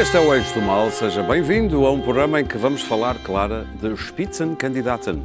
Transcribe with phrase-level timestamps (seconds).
[0.00, 3.18] Este é o Eixo do Mal, seja bem-vindo a um programa em que vamos falar,
[3.18, 5.22] Clara, de Spitzenkandidaten.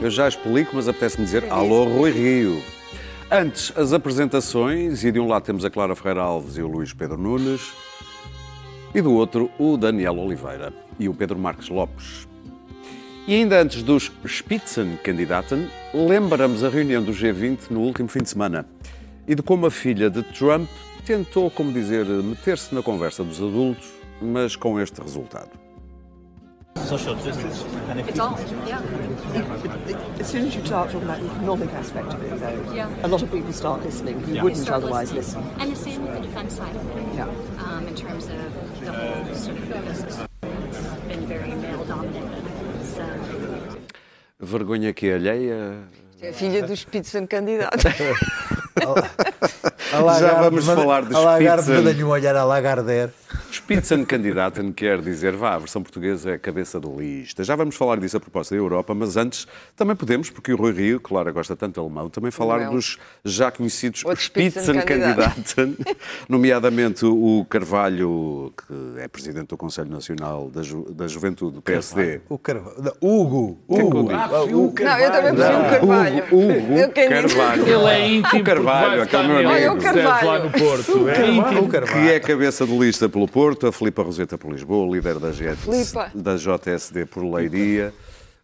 [0.00, 2.62] Eu já explico, mas apetece-me dizer Alô Rui Rio.
[3.28, 6.92] Antes, as apresentações, e de um lado temos a Clara Ferreira Alves e o Luís
[6.92, 7.72] Pedro Nunes,
[8.94, 12.28] e do outro o Daniel Oliveira e o Pedro Marques Lopes.
[13.26, 18.66] E ainda antes dos Spitzenkandidaten, lembramos a reunião do G20 no último fim de semana
[19.26, 20.68] e de como a filha de Trump
[21.04, 25.50] tentou, como dizer, meter-se na conversa dos adultos, mas com este resultado.
[26.88, 28.34] social justice and if It's all,
[28.66, 28.80] yeah.
[30.20, 32.88] As soon as you start talking about the economic aspect of it, though, Yeah.
[33.04, 34.42] a lot of people start listening who Yeah.
[34.42, 35.44] wouldn't otherwise listening.
[35.46, 35.60] listen.
[35.62, 37.28] And the same with the defense side of it, Yeah.
[37.62, 38.40] um, in terms of
[38.84, 40.18] the whole sort of business.
[40.18, 42.42] It's been very male dominated.
[42.96, 43.02] So,
[44.40, 45.84] Vergonha que é alheia.
[46.20, 47.70] É filha do Spitzenkandidat.
[47.70, 48.16] candidato.
[49.92, 51.74] A Lagarde Já vamos falar de A Lagarde Spitzen.
[51.84, 53.10] manda-lhe um olhar a Lagardère.
[53.50, 57.44] Spitzenkandidaten quer dizer, vá, a versão portuguesa é cabeça de lista.
[57.44, 60.72] Já vamos falar disso a propósito da Europa, mas antes também podemos, porque o Rui
[60.72, 62.72] Rio, claro, gosta tanto de alemão, também falar Não.
[62.72, 65.76] dos já conhecidos Spitzenkandidaten,
[66.28, 72.20] nomeadamente o Carvalho, que é presidente do Conselho Nacional da, Ju- da Juventude do PSD.
[72.28, 72.92] O Carvalho.
[73.00, 73.58] Hugo.
[73.68, 74.12] que é que eu Hugo.
[74.12, 76.24] Ah, o Não, eu também prefiro o Carvalho.
[76.32, 77.62] Hugo disse- Carvalho.
[77.68, 78.40] Ele é íntimo.
[78.40, 79.50] O Carvalho, aquele meu amigo.
[79.52, 79.78] Olha, o
[80.26, 81.08] lá no Porto.
[81.08, 81.60] É íntimo.
[81.62, 82.02] O Carvalho.
[82.06, 85.30] que é cabeça de lista pelo Porto, a Filipa Roseta por Lisboa, líder da,
[86.14, 87.92] da JSD por Leiria.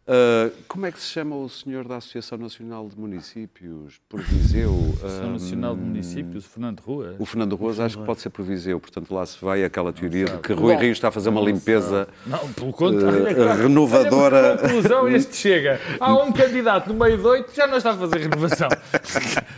[0.09, 4.71] Ah, como é que se chama o senhor da Associação Nacional de Municípios por Viseu?
[4.97, 7.15] Associação Ah, Nacional de Municípios, Fernando Rua.
[7.19, 10.25] o Fernando Rosa acho que pode ser por Viseu, portanto lá se vai aquela teoria
[10.25, 13.27] de que Rui Rio está a fazer uma limpeza Não, pelo contrário.
[13.29, 14.37] eh, Olha, renovadora.
[14.37, 15.79] olha que conclusão este chega.
[16.01, 18.69] Há um candidato no meio de oito que já não está a fazer renovação.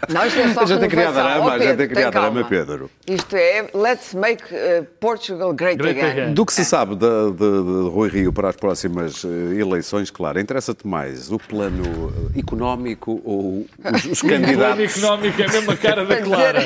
[0.09, 2.13] Não, isto é só A gente tem criado arama, Oh, a gente tem Pedro, criado
[2.13, 2.45] tem arama.
[2.49, 2.91] Pedro.
[3.07, 6.23] Isto é Let's make uh, Portugal great, Great again.
[6.23, 6.35] again.
[6.35, 9.29] Do que se sabe de, de- de Rui Rio para as próximas eh,
[9.61, 14.97] eleições, claro, interessa-te mais o plano económico ou os, os O plano candidatos?
[14.99, 16.61] económico é a mesma cara da Clara.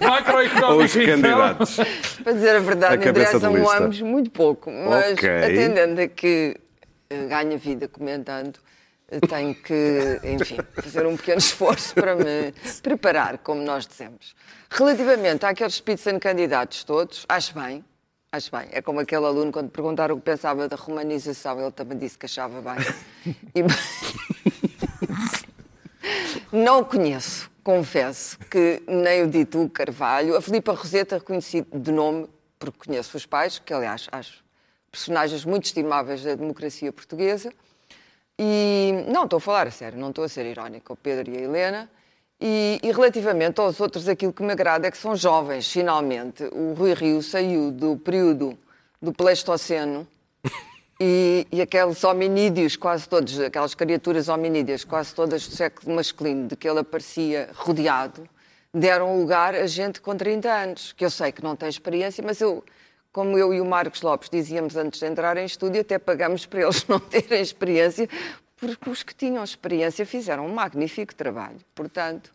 [0.00, 1.06] Macroeconómico, Ou os então.
[1.14, 1.76] candidatos?
[2.24, 3.78] Para dizer a verdade, interessam-me lista.
[3.84, 4.70] ambos muito pouco.
[4.70, 5.28] Mas Ok.
[5.28, 6.56] atendendo a que
[7.10, 8.58] eh, ganha vida comentando,
[9.10, 12.52] eh, tenho que, enfim, fazer um pequeno esforço para me
[12.82, 14.34] preparar, como nós dizemos.
[14.70, 17.82] Relativamente àqueles Spitzenkandidatos todos, acho bem.
[18.30, 18.68] Acho bem.
[18.72, 22.26] É como aquele aluno, quando perguntaram o que pensava da romanização, ele também disse que
[22.26, 22.76] achava bem.
[23.54, 23.62] E-
[26.52, 32.26] Não conheço, confesso, que nem o Dito Carvalho, a Filipa Roseta reconheci de nome,
[32.58, 34.42] porque conheço os pais, que aliás acho
[34.90, 37.52] personagens muito estimáveis da democracia portuguesa.
[38.38, 41.36] E não estou a falar a sério, não estou a ser irónica, o Pedro e
[41.36, 41.90] a Helena.
[42.40, 46.44] E, e relativamente aos outros, aquilo que me agrada é que são jovens, finalmente.
[46.52, 48.56] O Rui Rio saiu do período
[49.02, 50.06] do Pleistoceno
[51.00, 56.56] e, e aqueles hominídeos, quase todos, aquelas criaturas hominídeas, quase todas do século masculino, de
[56.56, 58.28] que ele aparecia rodeado,
[58.72, 62.40] deram lugar a gente com 30 anos, que eu sei que não tem experiência, mas
[62.40, 62.64] eu,
[63.12, 66.62] como eu e o Marcos Lopes dizíamos antes de entrar em estúdio, até pagamos para
[66.62, 68.08] eles não terem experiência,
[68.60, 71.58] porque os que tinham experiência fizeram um magnífico trabalho.
[71.74, 72.32] Portanto,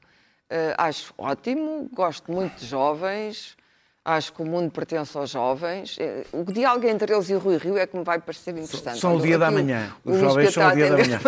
[0.49, 3.55] eh, acho ótimo, gosto muito de jovens,
[4.05, 5.97] acho que o mundo pertence aos jovens.
[5.99, 8.99] Eh, O diálogo entre eles e o Rui Rio é que me vai parecer interessante.
[8.99, 9.93] são o dia da manhã.
[10.05, 11.19] Os jovens são o dia da uma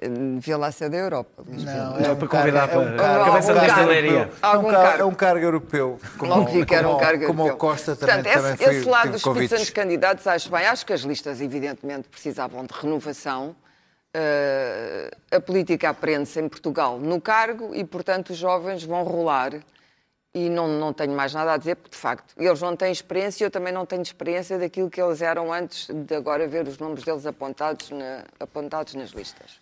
[0.00, 0.34] chamada.
[0.34, 1.42] Devia lá ser da Europa.
[1.44, 1.64] Pedro.
[1.64, 3.02] Não, é para convidar é um Ou cargo.
[3.20, 3.74] algum Cabeça de cargo.
[3.74, 4.30] pastelaria.
[4.42, 5.00] É um cargo-.
[5.00, 6.00] É um europeu.
[6.18, 7.54] Como, Logo vi que era um como- cargo Como europeu.
[7.54, 9.70] o Costa também, Portanto, também esse, foi, esse lado dos convites.
[9.70, 10.66] Candidatos acho bem.
[10.66, 13.54] Acho que as listas, evidentemente, precisavam de renovação.
[14.12, 19.52] Eh, a política aprende-se em Portugal no cargo e, portanto, os jovens vão rolar.
[20.32, 23.42] E não, não tenho mais nada a dizer, porque, de facto, eles não têm experiência
[23.42, 26.78] e eu também não tenho experiência daquilo que eles eram antes de agora ver os
[26.78, 29.58] nomes deles apontados, na- apontados nas listas.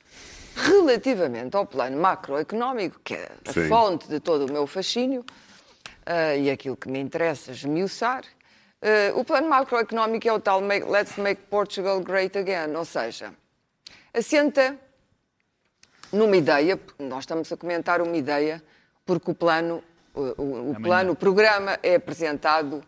[0.55, 3.67] Relativamente ao plano macroeconómico, que é a Sim.
[3.69, 5.25] fonte de todo o meu fascínio,
[6.05, 8.25] ah, e aquilo que me interessa esmiuçar,
[8.82, 13.32] ah, o plano macroeconómico é o tal make- Let's Make Portugal Great Again, ou seja,
[14.12, 14.76] assenta
[16.12, 18.62] numa ideia, nós estamos a comentar uma ideia,
[19.06, 19.82] porque o plano,
[20.20, 22.82] o, o- plano, o programa é apresentado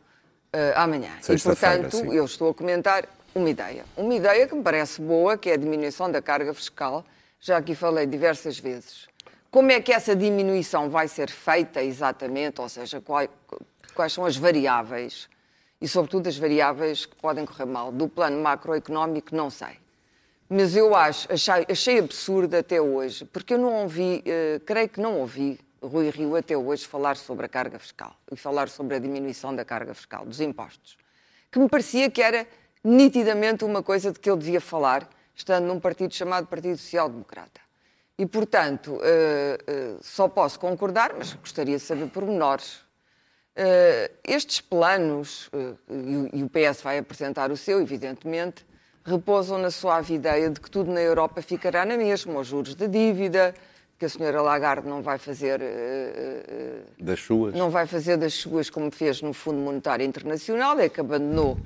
[0.53, 1.13] ah, amanhã.
[1.29, 2.13] E, portanto, sim.
[2.15, 3.05] eu estou a comentar
[3.35, 3.85] uma ideia.
[3.97, 7.05] Uma ideia que me parece boa, que é a diminuição da carga fiscal.
[7.41, 9.09] Já aqui falei diversas vezes.
[9.51, 12.61] Como é que essa diminuição vai ser feita exatamente?
[12.61, 13.29] Ou seja, qual-
[13.95, 15.29] quais são as variáveis?
[15.81, 17.91] E, sobretudo, as variáveis que podem correr mal.
[17.91, 19.79] Do plano macroeconómico, não sei.
[20.49, 25.01] Mas eu acho, achei, achei absurdo até hoje, porque eu não ouvi, eh, creio que
[25.01, 28.99] não ouvi, Rui Rio até hoje falar sobre a carga fiscal e falar sobre a
[28.99, 30.97] diminuição da carga fiscal, dos impostos,
[31.51, 32.47] que me parecia que era
[32.85, 37.61] nitidamente uma coisa de que ele devia falar, estando num partido chamado Partido Social Democrata.
[38.19, 42.81] E, portanto, eh, eh, só posso concordar, mas gostaria de saber pormenores.
[43.57, 45.51] Eh, estes planos,
[45.89, 48.67] e o- e o PS vai apresentar o seu, evidentemente,
[49.05, 52.87] repousam na suave ideia de que tudo na Europa ficará na mesma, os juros da
[52.87, 53.55] dívida,
[54.01, 57.55] que a senhora Lagarde não vai fazer eh, eh, Das suas.
[57.55, 61.59] não vai fazer das suas como fez no Fundo Monetário Internacional, é que abandonou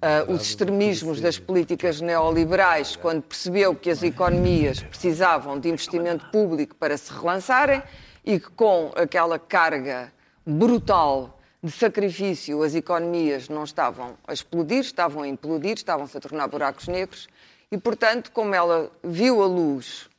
[0.00, 6.76] ah, os extremismos das políticas neoliberais quando percebeu que as economias precisavam de investimento público
[6.76, 7.82] para se relançarem
[8.24, 10.12] e que com aquela carga
[10.46, 16.46] brutal de sacrifício as economias não estavam a explodir, estavam a implodir, estavam-se a tornar
[16.46, 17.26] buracos negros
[17.72, 20.11] e, portanto, como ela viu a luz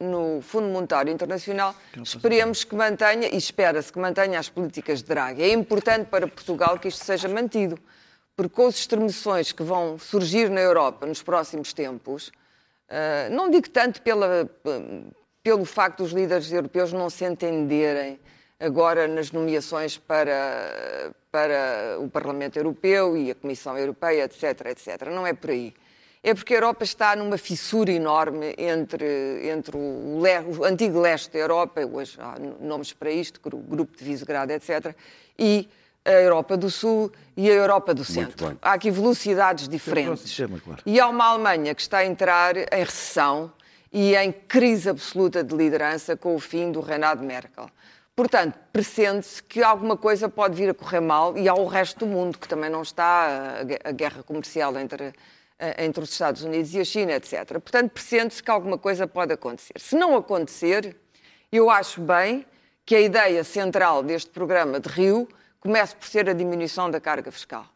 [0.00, 5.42] no Fundo Monetário Internacional, esperemos que mantenha, e espera-se que mantenha as políticas de Draghi.
[5.42, 7.78] É importante para Portugal que isto seja mantido,
[8.34, 12.32] porque com as extremações que vão surgir na Europa nos próximos tempos,
[12.88, 14.50] ah, não digo tanto pela,
[15.42, 18.18] pelo facto dos líderes europeus não se entenderem
[18.58, 25.08] agora nas nomeações para, para o Parlamento Europeu e a Comissão Europeia, etc, etc.
[25.10, 25.72] Não é por aí
[26.22, 30.20] é porque a Europa está numa fissura enorme entre, entre o,
[30.58, 34.94] o antigo leste da Europa, hoje há nomes para isto, gru- Grupo de Visegrado, etc.,
[35.38, 35.68] e
[36.04, 38.56] a Europa do Sul e a Europa do Centro.
[38.60, 40.20] Há aqui velocidades diferentes.
[40.22, 40.82] sistema, claro.
[40.84, 43.52] E há uma Alemanha que está a entrar em recessão
[43.92, 47.68] e em crise absoluta de liderança com o fim do reinado de Merkel.
[48.16, 52.06] Portanto, pressente-se que alguma coisa pode vir a correr mal e há o resto do
[52.06, 55.12] mundo, que também não está a gue- a guerra comercial entre,
[55.78, 57.44] entre os Estados Unidos e a China, etc.
[57.60, 59.74] Portanto, pressente-se que alguma coisa pode acontecer.
[59.78, 60.96] Se não acontecer,
[61.52, 62.46] eu acho bem
[62.86, 65.28] que a ideia central deste programa de Rio
[65.60, 67.66] comece por ser a diminuição da carga fiscal.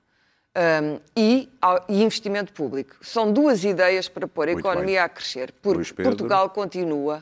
[0.57, 2.97] Um, e, ao- e investimento público.
[3.03, 5.05] São duas ideias para pôr a Muito economia bem.
[5.05, 6.01] a crescer, porque.
[6.01, 7.21] Portugal continua,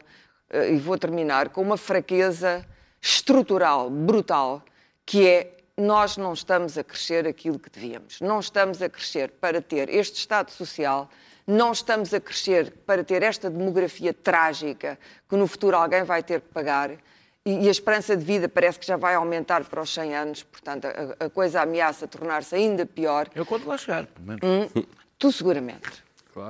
[0.51, 2.63] eh, e vou terminar, com uma fraqueza
[3.01, 4.63] estrutural brutal,
[5.07, 8.21] que é nós não estamos a crescer aquilo que devíamos.
[8.21, 11.09] Não estamos a crescer para ter este Estado Social,
[11.47, 14.99] não estamos a crescer para ter esta demografia trágica
[15.29, 16.91] que no futuro alguém vai ter que pagar.
[17.45, 20.87] E, a esperança de vida parece que já vai aumentar para os 100 anos, portanto,
[20.87, 23.29] a, a coisa ameaça tornar-se ainda pior.
[23.35, 24.73] Eu quando lá chegar, pelo menos.
[25.19, 26.05] Tu seguramente.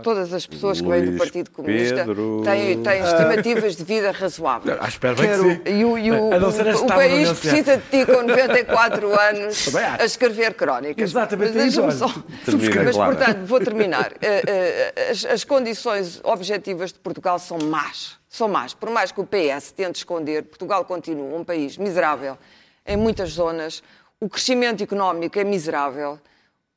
[0.04, 2.42] Todas as pessoas que vêm do Luís Partido Comunista Pedro.
[2.44, 4.78] têm, têm estimativas de vida razoáveis.
[4.80, 5.60] Ah, espero bem que Quero- sim.
[5.66, 6.30] E o, e o- o
[6.86, 11.10] que a país precisa de ti com 94 anos a escrever crónicas.
[11.10, 12.08] Exatamente Mas isso, só-
[12.44, 13.16] Termina, Mas, Clara.
[13.16, 14.12] portanto, vou terminar.
[14.22, 14.42] Eh,
[14.96, 18.18] eh, As, as condições objetivas de Portugal são más.
[18.28, 18.72] São más.
[18.74, 22.38] Por mais que o PS tente esconder, Portugal continua um país miserável
[22.86, 23.82] em muitas zonas.
[24.20, 26.18] O crescimento económico é miserável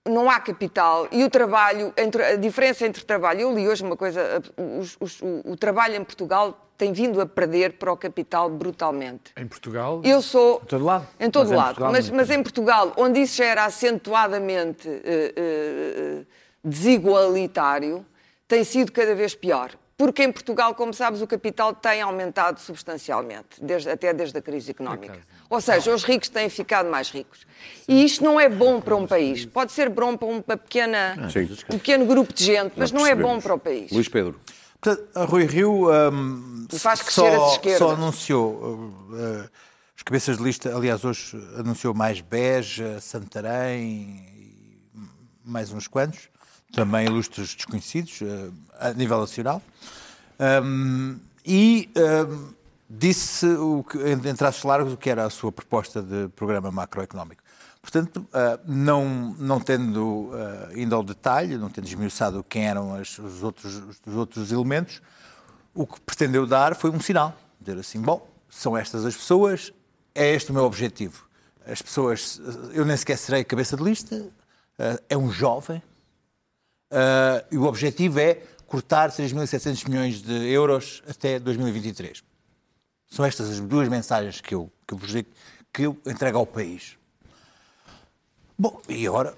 [0.08, 3.98] não há capital e o trabalho, entre, a diferença entre trabalho, eu li hoje uma
[3.98, 4.42] coisa,
[4.80, 9.32] os- os- o, o trabalho em Portugal tem vindo a perder para o capital brutalmente.
[9.38, 10.62] Em Portugal, Eu sou.
[10.62, 11.08] Em todo lado.
[11.20, 11.66] Em todo Mas em lado.
[11.68, 16.22] Portugal mas, mas em Portugal, onde isso já era acentuadamente eh, eh,
[16.64, 18.06] desigualitário,
[18.48, 19.72] tem sido cada vez pior.
[19.98, 24.72] Porque em Portugal, como sabes, o capital tem aumentado substancialmente, desde- até desde a crise
[24.72, 25.18] económica.
[25.50, 27.48] Ou seja, os ricos têm ficado mais ricos.
[27.88, 29.46] E isto não é bom para um país.
[29.46, 31.48] Pode ser bom para uma pequena, Sim.
[31.70, 33.90] um pequeno grupo de gente, mas não é bom para o país.
[33.92, 34.38] Luís Pedro.
[34.82, 39.50] Portanto, a Rui Rio hum, faz crescer só, só anunciou uh, uh,
[39.96, 45.00] os cabeças de lista, aliás, hoje anunciou mais Beja, Santarém e
[45.44, 46.30] mais uns quantos,
[46.76, 49.62] também ilustres desconhecidos uh, a nível nacional.
[50.64, 52.54] Um, e um,
[52.90, 57.42] disse o que, em traços largos o que era a sua proposta de programa macroeconómico.
[57.82, 63.20] Portanto, ah, não, não tendo ah, indo ao detalhe, não tendo esmiuçado quem eram as-
[63.20, 63.76] os, outros,
[64.08, 65.04] os outros elementos,
[65.72, 67.38] o que pretendeu dar foi um sinal.
[67.62, 69.72] Dizer assim, bom, são estas as pessoas,
[70.16, 71.28] é este o meu objetivo.
[71.64, 72.42] As pessoas,
[72.74, 74.30] eu nem sequer serei cabeça de lista,
[75.08, 75.82] é um jovem,
[76.92, 78.36] ah, e o objetivo é
[78.68, 82.24] cortar 6.700 milhões de euros até 2023.
[83.08, 85.00] São estas as duas mensagens que eu, que eu
[85.72, 86.98] que eu entrego ao país.
[88.58, 89.36] Bom, e agora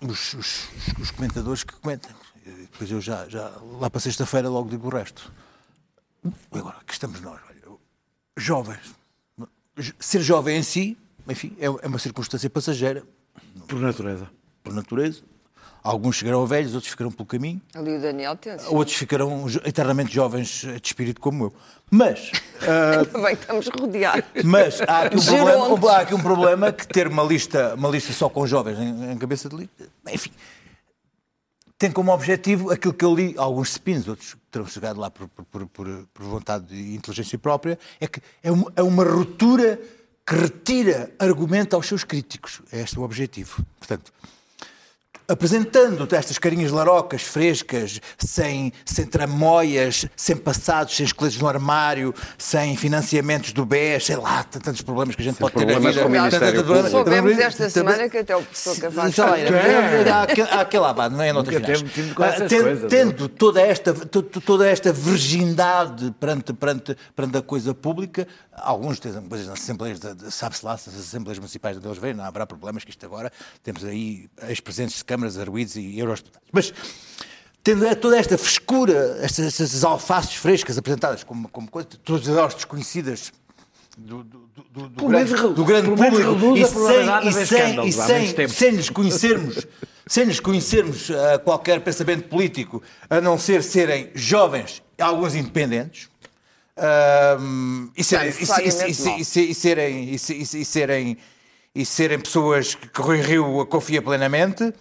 [0.00, 0.68] os, os-
[1.00, 2.10] os comentadores que comentam.
[2.46, 3.50] E Depois eu já, já
[3.80, 5.32] lá para sexta-feira logo digo o resto.
[6.24, 7.76] E agora, aqui estamos nós, olha,
[8.36, 8.94] jovens.
[9.98, 13.02] Ser jovem em si, enfim, é é uma circunstância passageira,
[13.66, 14.28] Por natureza.
[14.62, 15.22] por natureza.
[15.82, 18.52] Alguns chegarão velhos, outros ficarão pelo caminho, Ali o Daniel tem.
[18.68, 21.54] outros ficarão eternamente jovens eh, de espírito como eu.
[21.90, 22.30] Mas,
[22.62, 24.24] ah, Também estamos rodeados.
[24.44, 28.12] mas há, aqui um problema, há aqui um problema que ter uma lista, uma lista
[28.12, 30.30] só com jovens em, em cabeça de lista, enfim,
[31.78, 35.44] tem como objetivo aquilo que eu li, alguns spins, outros terão chegado lá por, por-
[35.44, 39.80] por- por- por vontade e inteligência própria, é que é uma, é uma ruptura
[40.26, 42.60] que retira argumento aos seus críticos.
[42.72, 43.64] É este o objetivo.
[43.78, 44.12] Portanto,
[45.28, 52.76] apresentando estas carinhas larocas, frescas, sem, sem tramóias, sem passados, sem esqueletos no armário, sem
[52.76, 56.88] financiamentos do BES, sei lá, tantos problemas que a gente pode ter na vida.
[56.90, 59.10] Soubemos esta também- semana que até o professor Cavaco.
[59.10, 60.48] já lá, é, há aquele-
[60.84, 61.30] há abado, não é?
[61.30, 67.42] Ah, ten- coisas, Tendo toda esta, to- to- toda esta virgindade perante, perante, perante a
[67.42, 71.98] coisa pública, alguns têm coisas nas assembleias, sabe-se lá, se as assembleias municipais de eles
[71.98, 73.30] vêm, não haverá problemas que isto agora,
[73.62, 76.48] temos aí ex-presidentes de câmaras, arguídos e eurodeputados.
[76.52, 76.72] Mas,
[77.64, 83.32] tendo toda esta frescura, estas, estas alfaces frescas apresentadas como, como coisa, todas elas desconhecidas
[83.96, 87.86] do, do, do, do, menos grande, redu- do grande menos público e sem, e sem,
[87.88, 89.66] e sem, menos sem lhes conhecermos,
[90.06, 96.08] sem lhes conhecermos ah, qualquer pensamento político, a não ser serem jovens, alguns independentes,
[97.96, 101.18] e, serem, e, serem, e se- se- serem,
[101.74, 104.72] e serem pessoas que que Rui Rio confia plenamente,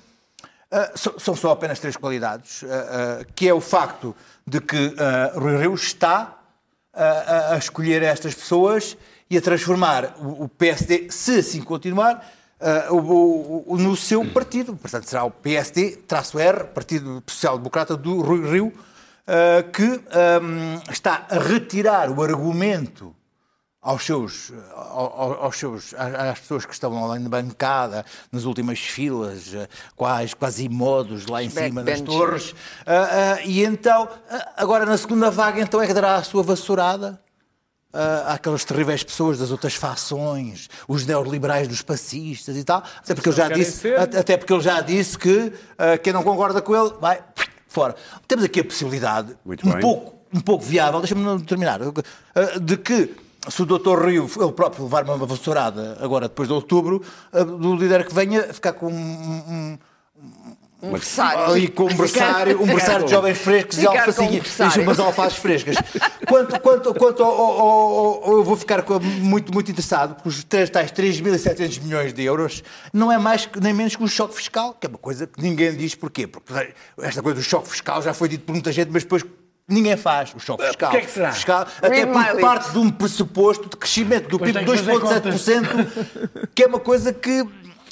[0.71, 2.67] ah, são só apenas três qualidades, ah,
[3.21, 4.93] ah, que é o facto de que
[5.35, 6.37] Rui Rio está
[6.93, 8.97] a, a- escolher estas pessoas
[9.29, 12.25] e a transformar o, o PSD, se assim continuar,
[12.89, 14.75] o- o- o- no seu partido.
[14.75, 18.73] Portanto, será o PSD-R, Partido Social Democrata do Rui Rio,
[19.73, 23.13] que ahm, está a retirar o argumento
[23.81, 28.79] aos seus, ao- ao- aos seus, às pessoas que estão lá na bancada, nas últimas
[28.79, 32.53] filas, eh, quais quase modos lá em cima das torres.
[32.85, 34.09] Ah, ah, e então,
[34.57, 37.21] agora na segunda vaga, então é que dará a sua vassourada
[37.93, 42.83] ah, àquelas terríveis pessoas das outras fações, os neoliberais dos passistas e tal.
[42.97, 46.61] Até porque ele já disse, até porque ele já disse que ah, quem não concorda
[46.61, 47.23] com ele vai
[47.67, 47.95] fora.
[48.27, 49.79] Temos aqui a possibilidade, Muito um bem.
[49.81, 53.15] pouco, um pouco viável, deixa-me não terminar, ah, de que
[53.49, 54.05] se o Dr.
[54.05, 57.01] Rio, ele próprio, levar uma vassourada agora depois de outubro,
[57.31, 59.77] ah, do líder que venha ficar com um,
[60.81, 61.43] Um versário.
[61.45, 64.79] Ali com um berçário, um berçário de jovens frescos e um alfacinhas, berçário.
[64.79, 65.75] e umas alfaces frescas.
[66.27, 68.83] Quanto, quanto, quanto ao, ao- ao- eu vou ficar
[69.19, 72.61] muito, muito interessado, porque os três, tais 3.700 milhões de euros
[72.93, 75.75] não é mais nem menos que um choque fiscal, que é uma coisa que ninguém
[75.75, 76.27] diz porquê.
[76.27, 76.53] Porque
[77.01, 79.23] esta coisa do choque fiscal já foi dito por muita gente, mas depois
[79.67, 80.91] ninguém faz o choque fiscal.
[80.91, 81.31] porquê é que será?
[81.31, 85.21] Fiscal, até porque parte de um pressuposto de crescimento do PIB de tem que fazer
[85.21, 87.45] 2,7%, que é uma coisa que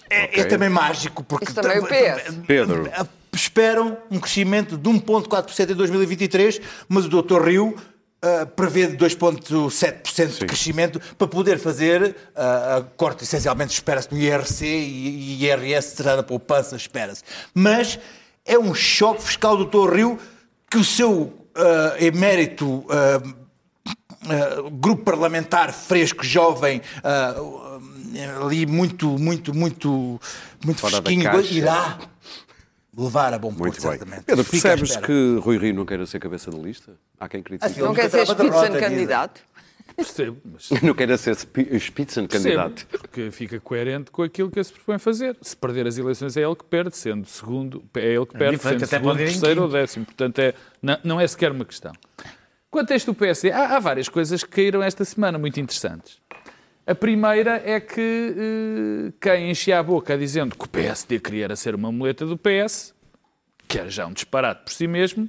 [0.10, 0.46] é, é Ok.
[0.46, 1.24] também mágico.
[1.24, 2.36] Porque Isso também é o PS.
[2.48, 2.90] Pedro.
[3.34, 7.42] esperam um crescimento de 1,4% em 2023, mas o Dr.
[7.42, 7.76] Rio
[8.22, 14.66] ah, prevê 2,7% de crescimento para poder fazer ah, a corte, essencialmente, espera-se no IRC
[14.66, 17.24] e e IRS será na poupança, espera-se.
[17.54, 18.00] Mas
[18.46, 19.94] é um choque fiscal do Dr.
[19.94, 20.20] Rio
[20.70, 23.22] que o seu ah, emérito ah,
[24.28, 27.36] ah, grupo parlamentar fresco, jovem, ah,
[28.44, 30.20] ali muito, muito, muito,
[30.66, 31.98] muito Fora da fresquinho, irá
[32.98, 33.92] levar a bom Muito porto, bem.
[33.92, 34.24] certamente.
[34.24, 36.94] Pedro, percebes que Rui Rio não queira ser cabeça de lista?
[37.20, 37.70] Há quem critique.
[37.70, 38.80] Assim, Não quer ser Spitzenkandidato?
[38.80, 39.42] candidato.
[39.96, 42.86] Percebo, mas Não queira ser spi- Spitzenkandidato.
[42.88, 45.38] porque fica coerente com aquilo que se propõe fazer.
[45.42, 48.80] Se perder as eleições é ele que perde, sendo segundo, é ele que perde, diferente,
[48.82, 50.06] sendo até segundo, terceiro ou décimo.
[50.06, 51.94] Portanto, é, não, não é sequer uma questão.
[52.70, 56.20] Quanto a este do PSD, há, há várias coisas que caíram esta semana muito interessantes.
[56.86, 61.74] A primeira é que eh, quem enchia a boca dizendo que o PSD queria ser
[61.74, 62.94] uma muleta do PS,
[63.68, 65.28] que era já um disparate por si mesmo,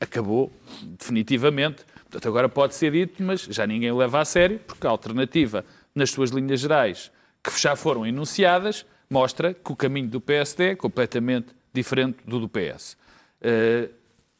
[0.00, 0.50] acabou
[0.98, 1.84] definitivamente.
[2.10, 5.64] Portanto, agora pode ser dito, mas já ninguém o leva a sério, porque a alternativa,
[5.94, 7.10] nas suas linhas gerais,
[7.42, 12.48] que já foram enunciadas, mostra que o caminho do PSD é completamente diferente do do
[12.48, 12.96] PS.
[13.40, 13.88] Eh,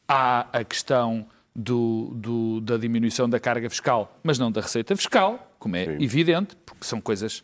[0.09, 5.55] há a questão do- do- da diminuição da carga fiscal, mas não da receita fiscal,
[5.59, 7.43] como é evidente, porque são coisas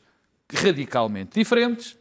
[0.52, 1.96] radicalmente diferentes.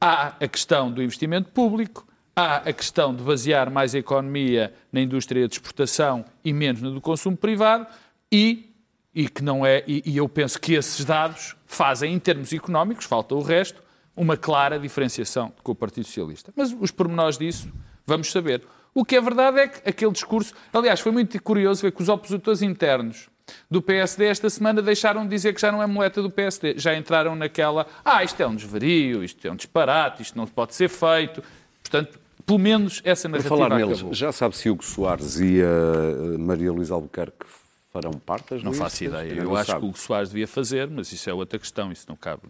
[0.00, 2.06] Há a questão do investimento público,
[2.38, 6.88] há a questão de basear mais a economia na indústria de exportação e menos na
[6.88, 7.84] do consumo privado
[8.30, 8.72] e,
[9.12, 13.06] e que não é e, e eu penso que esses dados fazem em termos económicos,
[13.06, 13.82] falta o resto,
[14.16, 16.52] uma clara diferenciação com o Partido Socialista.
[16.54, 17.72] Mas os pormenores disso
[18.06, 18.62] vamos saber.
[18.94, 22.08] O que é verdade é que aquele discurso, aliás, foi muito curioso ver que os
[22.08, 23.28] opositores internos
[23.68, 26.74] do PSD esta semana deixaram de dizer que já não é muleta do PSD.
[26.76, 30.76] Já entraram naquela, ah, isto é um desvario, isto é um disparate, isto não pode
[30.76, 31.42] ser feito.
[31.82, 34.14] Portanto, Pelo menos essa Por narrativa falar neles, acabou.
[34.14, 37.44] já sabe se Hugo Soares e a Maria Luísa Albuquerque
[37.92, 38.90] farão parte das Não listas?
[38.92, 39.32] faço ideia.
[39.34, 39.80] Eu não acho sabe.
[39.80, 41.92] que o Hugo Soares devia fazer, mas isso é outra questão.
[41.92, 42.42] Isso não cabe,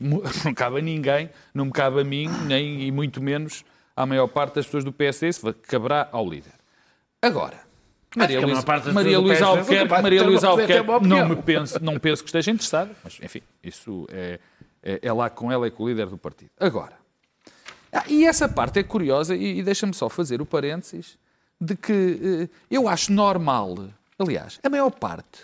[0.00, 3.64] não, não cabe a ninguém, não me cabe a mim, nem e muito menos
[3.96, 6.52] à maior parte das pessoas do PSD, isso caberá ao líder.
[7.22, 7.60] Agora,
[8.16, 12.50] Maria Luísa, Maria Luísa Albuquerque, Maria Luísa Albuquerque não, me penso, não penso que esteja
[12.50, 14.38] interessada, mas enfim, isso é,
[14.82, 16.50] é, é lá com ela e com o líder do partido.
[16.58, 17.03] Agora,
[17.94, 21.16] ah, e essa parte é curiosa, e, deixa-me só fazer o parênteses,
[21.60, 25.42] de que eh, eu acho normal, aliás, a maior parte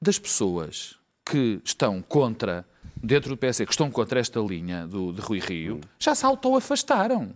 [0.00, 2.64] das pessoas que estão contra,
[2.96, 7.34] dentro do PSD, que estão contra esta linha do, de Rui Rio, já se auto-afastaram.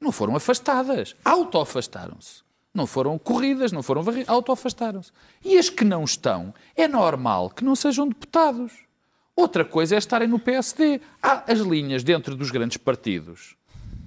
[0.00, 2.42] Não foram afastadas, auto-afastaram-se.
[2.72, 5.12] Não foram corridas, não foram varridas, auto-afastaram-se.
[5.44, 8.72] E as que não estão, é normal que não sejam deputados.
[9.36, 11.00] Outra coisa é estarem no PSD.
[11.22, 13.56] Há as linhas dentro dos grandes partidos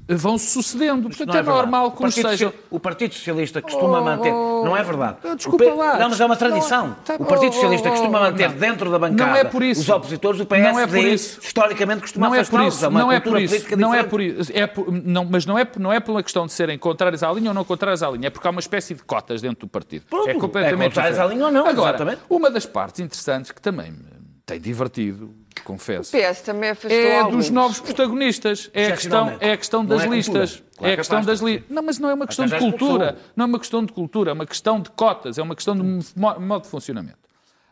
[0.09, 1.09] vão sucedendo.
[1.09, 1.57] Portanto, Não é, verdade.
[1.57, 2.53] normal que sejam.
[2.69, 4.31] O Partido Socialista costuma Oh, manter.
[4.31, 5.17] oh, Não é verdade.
[5.25, 5.99] oh, desculpa P- lá.
[5.99, 6.95] Não, mas é uma Não, tradição.
[7.03, 8.57] tá- o Partido oh, Socialista oh, costuma oh, manter não.
[8.57, 9.81] dentro da bancada Não é por isso.
[9.81, 10.39] os opositores.
[10.39, 11.39] O PSD, Não é por isso.
[11.43, 14.51] historicamente, costuma Não é por isso, uma não é por isso, não é por isso,
[14.55, 17.29] é por- não, mas não é, não é por uma questão de serem contrários à
[17.33, 19.69] linha ou não contrários à linha, é porque há uma espécie de cotas dentro do
[19.69, 20.05] partido.
[20.09, 22.21] Pronto, é completamente é contrários à linha ou não, Agora, exatamente.
[22.29, 24.16] uma das partes interessantes que também me
[24.47, 25.35] tem divertido,
[25.65, 27.35] confesso, O PS também afastou é alguns.
[27.45, 28.71] dos novos protagonistas.
[28.73, 29.43] É a questão, Excepcionalmente.
[29.45, 30.17] é a questão das é cultura.
[30.17, 30.51] listas.
[30.55, 31.69] Claro é a que questão das listas.
[31.69, 33.17] Não, mas não é uma questão de cultura.
[33.35, 35.83] Não é uma questão de cultura, é uma questão de cotas, é uma questão de
[35.83, 37.19] mo- modo de funcionamento.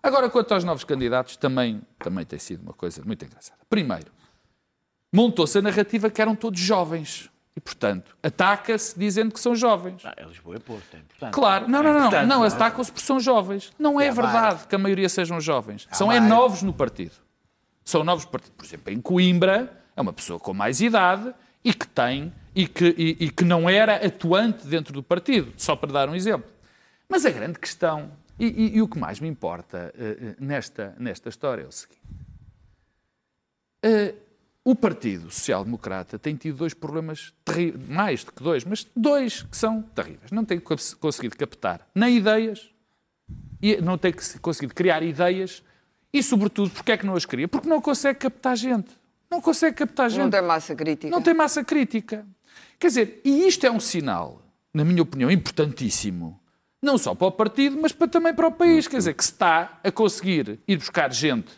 [0.04, 3.60] Agora, quanto aos novos candidatos, também, também tem sido uma coisa muito engraçada.
[3.70, 4.12] Primeiro,
[5.14, 7.30] montou-se a narrativa que eram todos jovens.
[7.56, 10.02] E, portanto, ataca-se dizendo que são jovens.
[10.06, 11.34] Ah, é Lisboa e Porto, é importante.
[11.34, 12.48] Claro, não, É não, não, não, é?
[12.48, 13.72] atacam-se porque são jovens.
[13.80, 15.88] Não é verdade que a maioria sejam jovens.
[15.94, 17.14] São é novos no partido.
[17.84, 18.56] São novos partidos.
[18.58, 22.94] Por exemplo, em Coimbra, é uma pessoa com mais idade e que tem e que,
[22.98, 26.50] e, e que não era atuante dentro do partido, só para dar um exemplo.
[27.08, 31.64] Mas a grande questão, e, e- o que mais me importa eh, nesta, nesta história
[31.64, 32.02] é o seguinte.
[33.84, 34.16] Eh,
[34.66, 39.44] o Partido Social Democrata tem tido dois problemas terríveis, mais do que dois, mas dois
[39.44, 40.32] que são terríveis.
[40.32, 42.70] Não tem cons- conseguido captar nem ideias,
[43.62, 45.64] e não tem que- conseguido criar ideias
[46.12, 47.48] e, sobretudo, porque é que não as cria?
[47.48, 48.90] Porque não consegue captar gente.
[49.30, 50.22] Não consegue captar gente.
[50.24, 51.10] Não tem massa crítica.
[51.12, 52.26] Não tem massa crítica.
[52.80, 54.42] Quer dizer, e isto é um sinal,
[54.74, 56.40] na minha opinião, importantíssimo,
[56.82, 58.88] não só para o partido, mas para, também para o país.
[58.88, 61.52] Quer dizer, que se está a conseguir ir buscar gente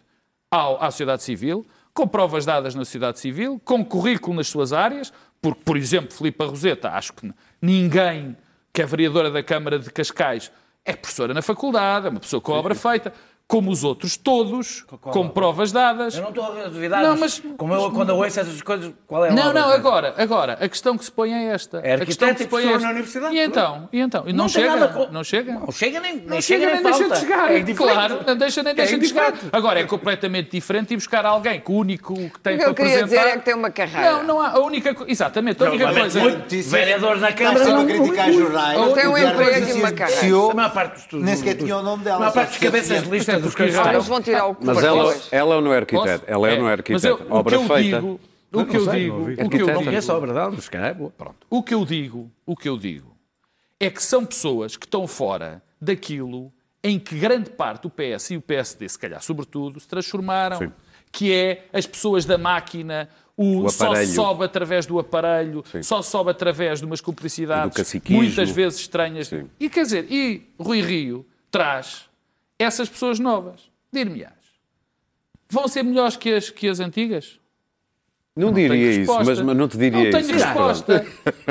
[0.50, 1.66] ao, à sociedade civil,
[1.98, 6.46] com provas dadas na sociedade civil, com currículo nas suas áreas, porque, por exemplo, Filipe
[6.46, 8.38] Roseta, acho que ninguém
[8.72, 10.52] que é vereadora da Câmara de Cascais
[10.86, 13.12] é professora na faculdade, é uma pessoa com obra feita,
[13.48, 16.16] como os outros todos, com provas dadas.
[16.16, 18.92] Eu não estou a duvidar, Não, mas, mas- como eu, quando eu ouço essas coisas,
[19.08, 21.80] qual é a Não, não, agora, agora, a questão que se põe é esta.
[21.80, 22.80] É a questão que se e põe é esta.
[22.80, 23.88] na universidade, E então?
[23.94, 24.24] E então?
[24.28, 24.76] E não, Não tem chega?
[24.76, 25.54] nada Não chega?
[25.54, 27.14] Não chega nem, nem Não chega nem, deixa falta.
[27.16, 27.52] de chegar.
[27.56, 29.34] É claro, não deixa nem deixa É de chegar.
[29.54, 32.70] Agora, é completamente diferente ir buscar alguém que o único que tem O que para
[32.72, 33.06] eu queria apresentar...
[33.24, 34.12] dizer é que tem uma carreira.
[34.12, 34.50] Não, não há.
[34.50, 36.70] A única Exatamente, a única Realmente coisa...
[36.70, 38.78] Vereador na Câmara não- criticar jornais.
[38.78, 40.36] Não tem um emprego e uma carreira.
[40.52, 41.26] A maior parte dos estudos.
[41.26, 42.18] Nem sequer tinha o nome dela.
[42.18, 44.84] A maior parte dos cabeças de lista dos porque Ah, eles vão tirar o Mas
[44.84, 46.24] ela, ela é não é arquiteta?
[46.28, 47.34] Ela é ou não é Mas eu- arquiteta?
[47.36, 47.98] Obra o que eu feita.
[48.02, 48.20] digo,
[48.52, 51.14] o que eu digo, o que eu digo, obra mas calhar é boa.
[51.50, 53.16] O que eu digo, o que eu digo,
[53.80, 56.52] é que são pessoas que estão fora daquilo
[56.84, 60.58] em que grande parte do PS e o PSD, se calhar sobretudo, se transformaram.
[60.58, 60.72] Sim.
[61.12, 65.82] Que é as pessoas da máquina, o, O só sobe através do aparelho, Sim.
[65.82, 69.28] só sobe através de umas cumplicidades muitas vezes estranhas.
[69.28, 69.50] Sim.
[69.60, 72.07] E quer dizer, e Rui Rio traz
[72.60, 73.70] essas pessoas novas.
[73.92, 74.34] Dir-me-ás,
[75.50, 77.40] vão ser melhores que as, que as antigas?
[78.36, 80.46] Não tenho diria isso, mas, mas não te diria não tenho isso.
[80.46, 81.06] resposta.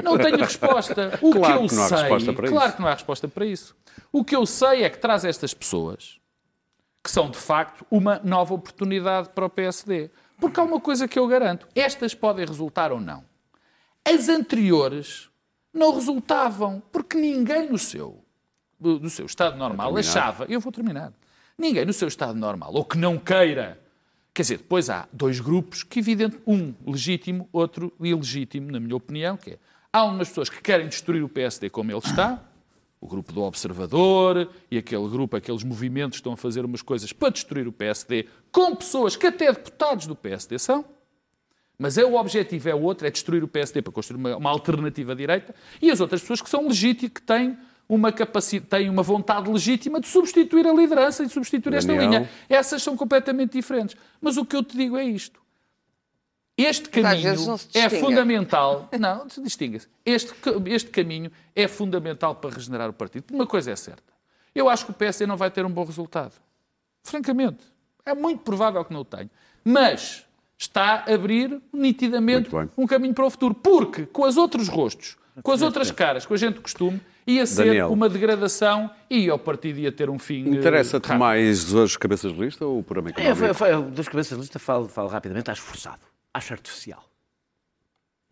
[0.05, 1.19] Não tenho resposta.
[1.21, 2.77] O Claro que eu que não há sei, resposta para claro isso.
[2.77, 3.77] que não há resposta para isso.
[4.13, 6.21] O que eu sei é que traz estas pessoas
[7.03, 10.11] que são de facto uma nova oportunidade para o PSD.
[10.41, 13.25] Porque há uma coisa que eu garanto: estas podem resultar ou não.
[14.05, 15.29] As anteriores
[15.73, 18.25] não resultavam, porque ninguém no seu,
[18.81, 20.47] no seu estado normal achava.
[20.49, 21.13] Eu vou terminar.
[21.59, 23.81] Ninguém no seu estado normal, ou que não queira.
[24.35, 29.37] Quer dizer, depois há dois grupos que, evidente, um legítimo, outro ilegítimo, na minha opinião,
[29.37, 29.59] que é,
[29.91, 32.45] há umas pessoas que querem destruir o PSD como ele está,
[33.01, 37.13] o grupo do Observador e aquele grupo, aqueles movimentos que estão a fazer umas coisas
[37.15, 40.85] para destruir o PSD, com pessoas que até deputados do PSD são,
[41.79, 44.51] mas é o objetivo é o outro, é destruir o PSD para construir uma, uma
[44.51, 47.57] alternativa à direita, e as outras pessoas que são legítimas, que têm
[47.89, 52.11] uma capacidade, têm uma vontade legítima de substituir a liderança e de substituir esta Daniel.
[52.11, 52.31] linha.
[52.49, 53.97] Essas são completamente diferentes.
[54.21, 55.41] Mas o que eu te digo é isto.
[56.57, 58.89] Este caminho é fundamental.
[58.99, 59.89] Não, se distingue-se.
[60.05, 60.33] Este,
[60.67, 63.27] este caminho é fundamental para regenerar o partido.
[63.33, 64.15] Uma coisa é certa.
[64.55, 66.33] Eu acho que o PSD não vai ter um bom resultado.
[67.03, 67.63] Francamente.
[68.07, 69.31] É muito provável que não o tenha.
[69.63, 70.25] Mas
[70.57, 73.55] está a abrir nitidamente um caminho para o futuro.
[73.55, 77.45] Porque com os outros rostos, com as outras caras, com a gente de costume, ia
[77.47, 77.93] ser Daniel.
[77.93, 80.45] uma degradação e o partido ia ter um fim.
[80.47, 81.19] eh, Interessa-te rápido.
[81.21, 83.91] mais as cabeças de lista ou o programa É, económico?
[83.91, 86.01] das cabeças de lista, falo, falo rapidamente, acho forçado,
[86.33, 87.03] acho artificial.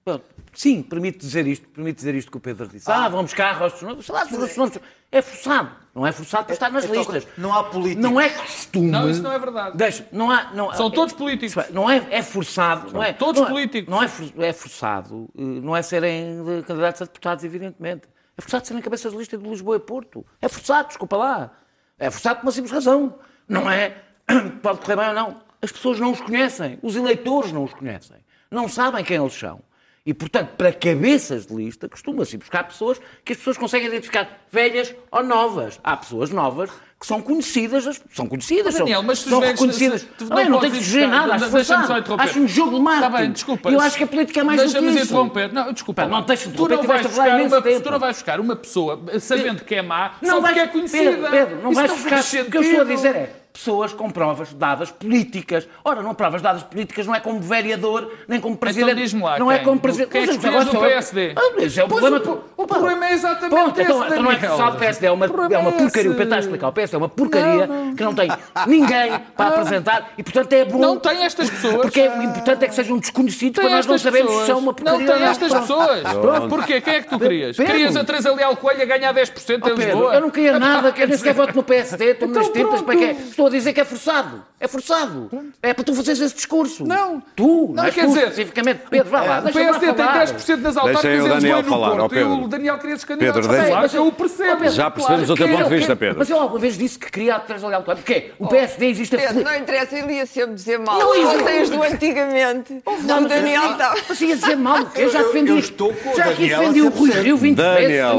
[0.07, 0.21] Bom,
[0.53, 2.89] Sim, permite dizer isto, permite dizer isto que o Pedro disse.
[2.91, 4.05] Ah, vamos buscar rostos novos.
[4.05, 4.79] Sei lá, se rostos novos.
[5.11, 5.71] É forçado.
[5.95, 7.27] Não é forçado para estar nas então, listas.
[7.39, 8.03] não há políticos.
[8.03, 8.91] Não é costume.
[8.91, 9.77] Não, isso não é verdade.
[9.79, 11.57] Deixa, não há, não, São todos políticos.
[11.73, 12.93] Não é, é forçado.
[12.93, 13.91] não é, todos não é- políticos.
[13.91, 15.29] Não é, é forçado.
[15.37, 18.03] eh, Não é serem de candidatos a deputados, evidentemente.
[18.37, 20.27] É forçado serem cabeças de lista de Lisboa e Porto.
[20.41, 21.51] É forçado, desculpa lá.
[21.99, 23.19] É forçado por uma simples razão.
[23.49, 24.03] Não é.
[24.63, 25.43] Pode correr bem ou não.
[25.63, 26.79] As pessoas não os conhecem.
[26.83, 28.17] Os eleitores não os conhecem.
[28.51, 29.61] Não sabem quem eles são.
[30.07, 34.95] E, portanto, para cabeças de lista, costuma-se buscar pessoas que as pessoas conseguem identificar, velhas
[35.11, 35.81] ou novas.
[35.83, 36.71] Há pessoas novas
[37.05, 40.07] que são conhecidas, as- são conhecidas, Daniel, são, mas são reconhecidas.
[40.19, 41.87] Não, não podes tenho que ir sugerir nada, acho Deixa-me forçado.
[41.87, 42.25] só interromper.
[42.25, 43.05] Acho um jogo de marketing.
[43.07, 43.71] Está bem, desculpa.
[43.71, 45.05] Eu acho que a política é mais do que Deixa-me isso.
[45.05, 45.53] interromper.
[45.53, 46.03] Não, desculpa.
[46.03, 49.03] Pá, não deixa de tu não vais buscar uma, tu não vais buscar uma pessoa
[49.21, 51.11] sabendo que é má Não só porque é conhecida.
[51.11, 52.21] Pedro, Pedro, não vais buscar.
[52.21, 55.69] O que eu estou a dizer é pessoas com provas dadas políticas.
[55.85, 58.91] Ora, não provas dadas políticas não é como vereador, nem como presidente.
[58.91, 59.65] Então diz-me lá, não é quem?
[59.65, 60.11] como presidente.
[60.11, 60.81] Quem é que agora do.
[60.81, 61.33] PSD?
[61.37, 62.19] Ah, mas é o problema.
[62.19, 65.11] o- o problema é exatamente Pronto, então, esse, então não é forçado o PSD, é
[65.13, 66.11] uma, é uma é porcaria.
[66.11, 66.15] O.
[66.15, 66.69] Pedro está a explicar.
[66.69, 68.29] O PSD é uma porcaria que não tem
[68.67, 70.79] ninguém para apresentar e, portanto, é bom.
[70.79, 71.77] Não tem estas pessoas.
[71.77, 74.41] Porque é- o importante é que sejam desconhecidos para nós não pessoas.
[74.41, 75.31] se são uma porcaria Não tem não.
[75.31, 75.61] estas Pronto.
[75.63, 76.03] pessoas.
[76.03, 76.49] Pronto.
[76.49, 76.81] Porquê?
[76.81, 77.57] Quem é que tu querias?
[77.57, 77.73] Pedro.
[77.73, 80.15] Querias a Teresa Leal Coelho a ganhar 10% em Oh, Pedro, Lisboa?
[80.15, 82.83] eu não queria nada, que eu nem sequer voto no PSD, estou nas Então tintas,
[82.83, 83.17] para quê?
[83.29, 84.45] Estou a dizer que é forçado.
[84.61, 85.29] É forçado.
[85.63, 86.87] É para tu fazeres esse discurso.
[86.87, 87.23] Não.
[87.37, 88.81] Tu, Não, não, és quer tu dizer, especificamente.
[88.89, 90.25] Pedro, vá lá, O deixa-me lá PSD tem falar.
[90.27, 92.13] 10% das autárquicas o e no falar, ó, Porto.
[92.13, 92.33] E Pedro.
[92.45, 93.41] o Daniel queria se candidatar.
[93.41, 94.69] Pedro, deixa- Mas eu percebo.
[94.71, 96.19] Já percebemos o teu ponto de que vista, Pedro.
[96.19, 97.99] Mas eu alguma vez disse que queria a Teresa Leal Coelho.
[97.99, 98.31] Porquê?
[98.39, 99.19] O PSD existe a...
[99.19, 100.99] Pedro, não interessa, ele ia sempre dizer mal.
[100.99, 102.83] Não, Vocês do antigamente.
[103.05, 103.95] Não, o Daniel mas- está.
[104.09, 105.59] Mas ia dizer mal, o eu já defendi.
[105.59, 107.23] estou o já aqui defendi o Rui 100%.
[107.23, 107.81] Rio 20 vezes.
[107.83, 108.15] Daniel,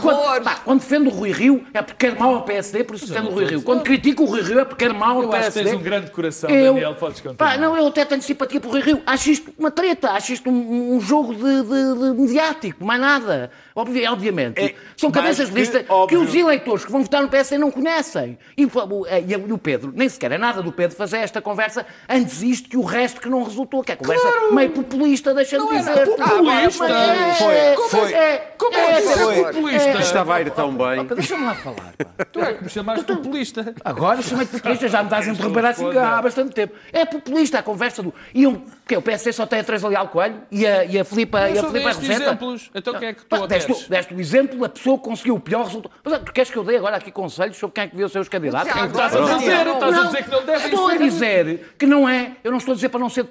[0.00, 0.60] Quando- avança.
[0.64, 3.34] Quando defendo o Rui Rio é porque quer mal ao PSD, por isso defendo o
[3.34, 3.62] Rui Rio.
[3.62, 5.70] Quando critico o Rui Rio é porque quer mal ao Eu acho que PSD.
[5.70, 7.36] tens um grande coração, Eu- Daniel, podes continuar.
[7.52, 9.02] Pá, não, eu até tenho simpatia por Rui Rio.
[9.06, 13.50] Acho isto uma treta, acho isto um, um jogo de, de- de mediático, mais nada.
[13.80, 14.60] Obvi- obviamente.
[14.60, 16.20] É, São cabeças de que lista que, óbvio.
[16.22, 18.38] os eleitores que vão votar no PSD não conhecem.
[18.56, 21.86] E, o- é, e o Pedro, nem sequer é nada do Pedro fazer esta conversa
[22.08, 25.72] antes isto que o resto que não resultou, que é conversa meio populista, deixa-me Não
[25.72, 25.90] é dizer.
[26.18, 26.84] nada populista.
[26.88, 28.12] é, Foi, é, foi.
[28.12, 29.38] é, Como é que Foi.
[29.40, 29.90] é populista?
[30.00, 31.04] Estava a ir tão bem.
[31.06, 31.92] Deixa-me lá falar.
[32.16, 32.24] pá.
[32.32, 33.74] Tu é que me chamaste populista.
[33.84, 36.74] Agora chamei-te populista, já me estás a interromper assim há bastante tempo.
[36.92, 38.12] É populista a conversa do.
[38.34, 41.04] E um, que o PSD só tem a Teresa Leal Coelho e a, e a
[41.04, 42.12] Filipa, e a Filipa Roseta.
[42.12, 42.70] exemplos.
[42.74, 43.36] Então quem é que tu
[43.70, 45.92] deste, deste o exemplo da pessoa que conseguiu o pior resultado.
[46.04, 48.28] Mas tu queres que eu dê agora aqui conselhos sobre quem é que ser os
[48.28, 48.68] candidatos?
[48.68, 51.74] Já Quem é Estás a dizer, estás a dizer que não devem Estou a dizer
[51.78, 52.36] que não é.
[52.44, 53.24] Eu não estou a dizer para não ser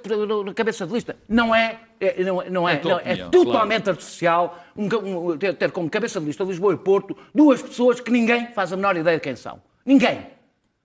[0.55, 1.15] cabeça de lista.
[1.27, 1.79] Não é.
[1.99, 5.53] é- não, é- não é, É a não, é opinião, totalmente artificial um, um- ter,
[5.55, 8.95] ter como cabeça de lista Lisboa e Porto duas pessoas que ninguém faz a menor
[8.97, 9.61] ideia de quem são.
[9.85, 10.27] Ninguém.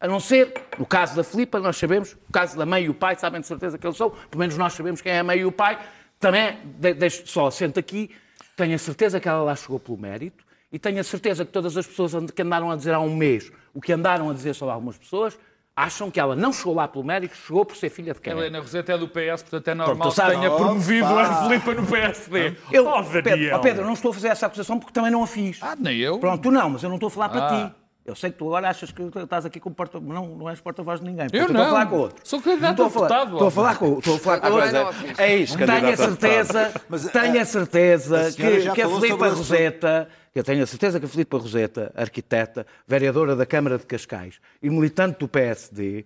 [0.01, 2.95] A não ser, no caso da Filipa, nós sabemos, no caso da mãe e o
[2.95, 5.39] pai, sabem de certeza que eles são, pelo menos nós sabemos quem é a mãe
[5.39, 5.79] e o pai.
[6.21, 8.11] Também, de, deixo só assento aqui,
[8.57, 11.77] tenho a certeza que ela lá chegou pelo mérito e tenho a certeza que todas
[11.77, 14.73] as pessoas que andaram a dizer há um mês o que andaram a dizer sobre
[14.75, 15.39] algumas pessoas
[15.77, 18.33] acham que ela não chegou lá pelo mérito, chegou por ser filha de quem?
[18.33, 20.65] Helena Roseta é do PS, portanto é normal Pronto, que tenha Opa!
[20.65, 22.57] promovido a Filipa no PSD.
[22.71, 25.27] Eu, Oh, Pedro, oh, Pedro, não estou a fazer essa acusação porque também não a
[25.27, 25.59] fiz.
[25.61, 26.21] Ah, nem eu.
[26.21, 27.69] Pronto, tu não, mas eu não estou a falar para Ah.
[27.71, 27.75] ti.
[28.05, 29.99] Eu sei que tu agora achas que estás aqui como porta...
[29.99, 31.27] Não, não és porta-voz de ninguém.
[31.33, 31.67] Eu Estou a não.
[31.71, 32.17] falar com outro.
[32.23, 34.47] Sou candidato Não estou a falar- deputado, Estou a falar com, estou a falar com
[34.47, 34.79] Agora outro.
[34.85, 35.19] não fiz.
[35.19, 39.39] É isso, Tenho a certeza, Mas, tenho a- certeza que, que a Filipa assunto.
[39.39, 43.87] Roseta, que eu tenho a certeza que a Filipa Roseta, arquiteta, vereadora da Câmara de
[43.87, 46.05] Cascais e militante do PSD,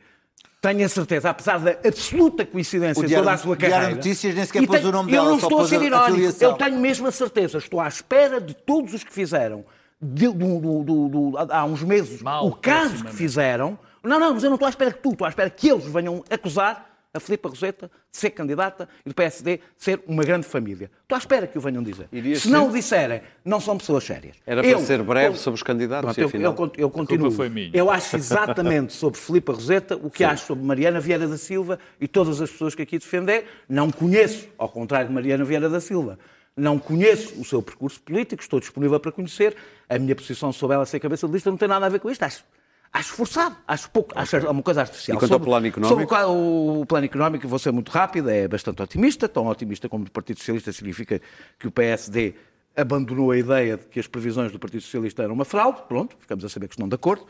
[0.61, 3.97] tenho a certeza, apesar da absoluta coincidência de Diário- toda a sua Diário carreira.
[3.97, 5.83] Notícias nem sequer e pôs tenho- o nome Eu dela, não só estou a ser
[5.83, 6.35] irónico.
[6.45, 7.59] Eu tenho mesmo a certeza.
[7.59, 9.65] Estou à espera de todos os que fizeram
[10.01, 13.79] de- do- do- do- do- há uns meses Mal, o caso que fizeram.
[14.03, 15.85] Não, não, mas eu não estou à espera que tu, estou à espera que eles
[15.87, 20.47] venham acusar a Filipa Roseta de ser candidata e do PSD de ser uma grande
[20.47, 20.91] família.
[21.03, 22.07] Estou à espera que o venham dizer.
[22.13, 24.37] Irias Se não o disserem, não são pessoas sérias.
[24.47, 27.31] Era para ser breve sobre os candidatos Pronto, e eu, afinal- eu, eu continuo.
[27.31, 27.71] foi minha.
[27.75, 32.07] Eu acho exatamente sobre Filipa Roseta o que acho sobre Mariana Vieira da Silva e
[32.07, 33.47] todas as pessoas que aqui defender.
[33.69, 36.19] Não conheço, ao contrário de Mariana Vieira da Silva,
[36.59, 39.57] não conheço o seu percurso político, estou disponível para conhecer.
[39.89, 42.11] A minha posição sobre ela ser cabeça de lista não tem nada a ver com
[42.11, 42.23] isto.
[42.23, 42.45] Acho,
[42.91, 45.17] Acho forçado, acho pouco, acho uma coisa artificial.
[45.17, 45.89] E quanto ao plano económico?
[45.91, 46.35] sobre o qual-
[46.81, 50.39] o plano económico, vou ser muito rápido, é bastante otimista, tão otimista como do Partido
[50.39, 51.21] Socialista significa
[51.59, 52.33] que o PSD
[52.75, 56.43] abandonou a ideia de que as previsões do Partido Socialista eram uma fraude, pronto, ficamos
[56.47, 57.27] a saber que estão de acordo.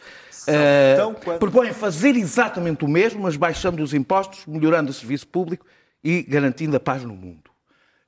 [0.47, 5.27] Eh, então, quando- Propõem fazer exatamente o mesmo, mas baixando os impostos, melhorando o serviço
[5.27, 5.67] público
[6.05, 7.48] e garantindo a paz no mundo.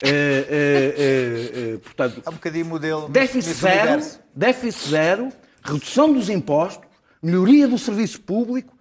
[0.02, 3.08] Eh, eh, eh, portanto, Há um bocadinho modelo.
[3.08, 4.20] Déficit zero, universo.
[4.34, 5.28] déficit zero,
[5.62, 6.88] redução dos impostos,
[7.22, 8.74] melhoria do serviço público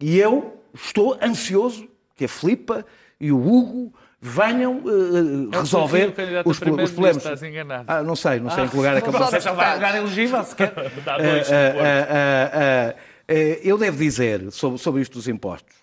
[0.00, 2.84] e eu estou ansioso que a Filipa
[3.20, 6.12] e o Hugo venham o resolver
[6.44, 7.18] os, os problemas.
[7.18, 7.84] estás enganado.
[7.86, 9.74] Ah, não sei, não sei em que lugar é que Não não sei se vai
[9.74, 10.72] lugar elegível sequer.
[11.04, 11.48] Dá dois
[13.62, 15.76] Eu devo dizer sobre, sobre isto dos impostos.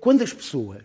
[0.00, 0.84] Quando as pessoas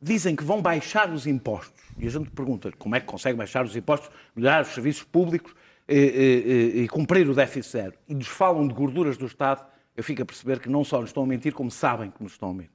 [0.00, 3.64] dizem que vão baixar os impostos, e a gente pergunta como é que consegue baixar
[3.64, 5.54] os impostos, melhorar os serviços públicos
[5.88, 9.64] eh, eh, eh, e cumprir o déficit zero, e nos falam de gorduras do Estado,
[9.96, 12.32] eu fico a perceber que não só nos estão a mentir, como sabem que nos
[12.32, 12.70] estão a mentir.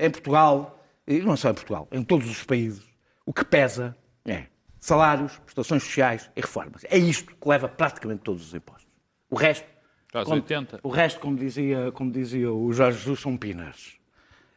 [0.00, 2.82] Em Portugal, e não só em Portugal, em todos os países,
[3.26, 4.46] o que pesa é
[4.80, 6.84] salários, prestações sociais e reformas.
[6.90, 8.86] É isto que leva praticamente todos os impostos.
[9.30, 9.66] O resto,
[10.12, 10.80] Quase como, 80.
[10.82, 13.98] o resto como, dizia, como dizia o Jorge Jesus, são pinners.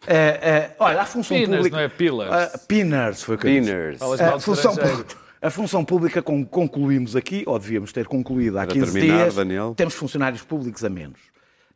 [0.05, 1.75] Eh, olha, a função Pinners, pública...
[1.77, 2.31] não é pillars.
[2.31, 3.71] Ah, pinners, foi o que eu disse.
[3.71, 4.01] Pinners.
[4.01, 5.05] A função, pu-
[5.41, 9.35] a função pública con- concluímos aqui, ou devíamos ter concluído há Para 15 terminar, dias,
[9.35, 9.73] Daniel.
[9.75, 11.19] temos funcionários públicos a menos.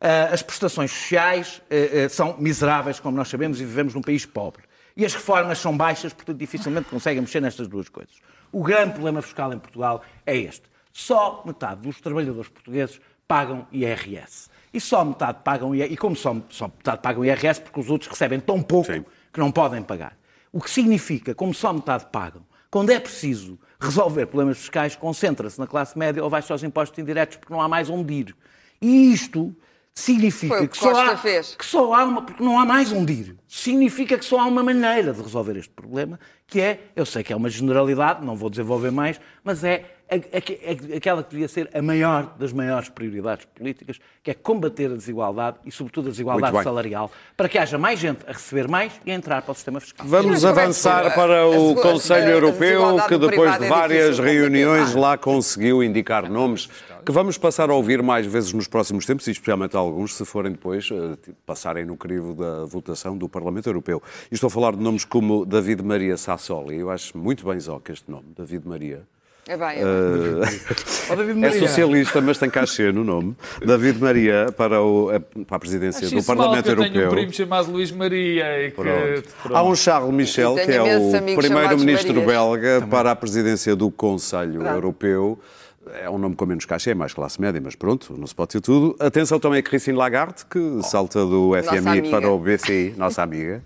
[0.00, 4.24] Ah, As prestações sociais eh, eh, são miseráveis, como nós sabemos, e vivemos num país
[4.24, 4.62] pobre.
[4.96, 8.14] E as reformas são baixas, portanto dificilmente conseguem mexer nestas duas coisas.
[8.52, 10.62] O grande problema fiscal em Portugal é este.
[10.92, 14.50] Só metade dos trabalhadores portugueses pagam IRS.
[14.72, 15.92] E só metade pagam IRS.
[15.92, 19.04] E como só, só metade pagam IRS, porque os outros recebem tão pouco Sim.
[19.32, 20.16] que não podem pagar.
[20.52, 25.66] O que significa, como só metade pagam, quando é preciso resolver problemas fiscais, concentra-se na
[25.66, 28.36] classe média ou vai só aos impostos indiretos porque não há mais onde ir.
[28.80, 29.54] E isto
[29.94, 31.54] significa que, que só há, fez.
[31.54, 33.36] que só há uma, porque não há mais onde ir.
[33.46, 37.32] Significa que só há uma maneira de resolver este problema, que é, eu sei que
[37.32, 39.96] é uma generalidade, não vou desenvolver mais, mas é
[40.96, 45.58] aquela que devia ser a maior das maiores prioridades políticas, que é combater a desigualdade
[45.64, 49.14] e, sobretudo, a desigualdade salarial, para que haja mais gente a receber mais e a
[49.14, 50.06] entrar para o sistema fiscal.
[50.06, 54.94] Vamos é que avançar para o a- Conselho Europeu, que depois de é várias reuniões
[54.94, 56.68] lá conseguiu indicar nomes
[57.04, 60.52] que vamos passar a ouvir mais vezes nos próximos tempos, e especialmente alguns, se forem
[60.52, 64.00] depois eh, tipo, passarem no crivo da votação do Parlamento Europeu.
[64.30, 66.76] E estou a falar de nomes como David Maria Sassoli.
[66.76, 69.02] Eu acho muito bem zoca este nome, David Maria.
[69.48, 71.16] É bem, é bem.
[71.16, 73.36] David É socialista, mas tem cachê no nome.
[73.64, 76.92] David Maria para, o- eh, para a presidência Acho do mal Parlamento que eu tenho
[76.92, 77.10] um Europeu.
[77.18, 78.76] primo chamado Luís Maria e que...
[78.76, 79.28] Pronto.
[79.42, 79.56] pronto.
[79.56, 85.38] Há um Charles Michel, que é o primeiro-ministro belga para a presidência do Conselho Europeu.
[86.00, 88.50] É um nome com menos caixa, é mais classe média, mas pronto, não se pode
[88.52, 88.94] ter tudo.
[89.00, 93.64] Atenção também a Christine Lagarde, que salta do FMI para o BCI, nossa amiga.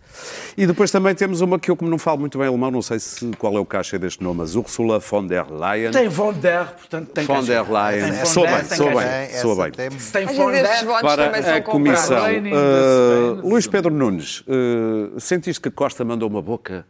[0.56, 2.98] E depois também temos uma que eu, como não falo muito bem alemão, não sei
[2.98, 5.90] se, qual é o caixa deste nome, mas Ursula von der Leyen.
[5.90, 8.10] Tem von der, portanto tem von der Leyen.
[8.10, 9.30] Tem Sou bem, sou bem.
[9.40, 9.72] Soa bem.
[9.72, 15.70] tem- Se tem von der, Para a Comissão, uh, Luís Pedro Nunes, uh, sentiste que
[15.70, 16.86] Costa mandou uma boca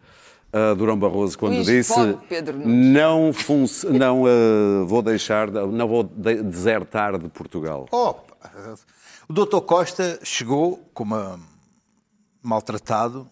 [0.53, 2.93] a Durão Barroso quando Luís disse Pedro Nunes.
[2.95, 7.87] não, func- não uh, vou deixar, de- não vou de- desertar de Portugal.
[7.91, 8.37] Opa,
[9.29, 11.15] o doutor Costa chegou como
[12.43, 13.29] maltratado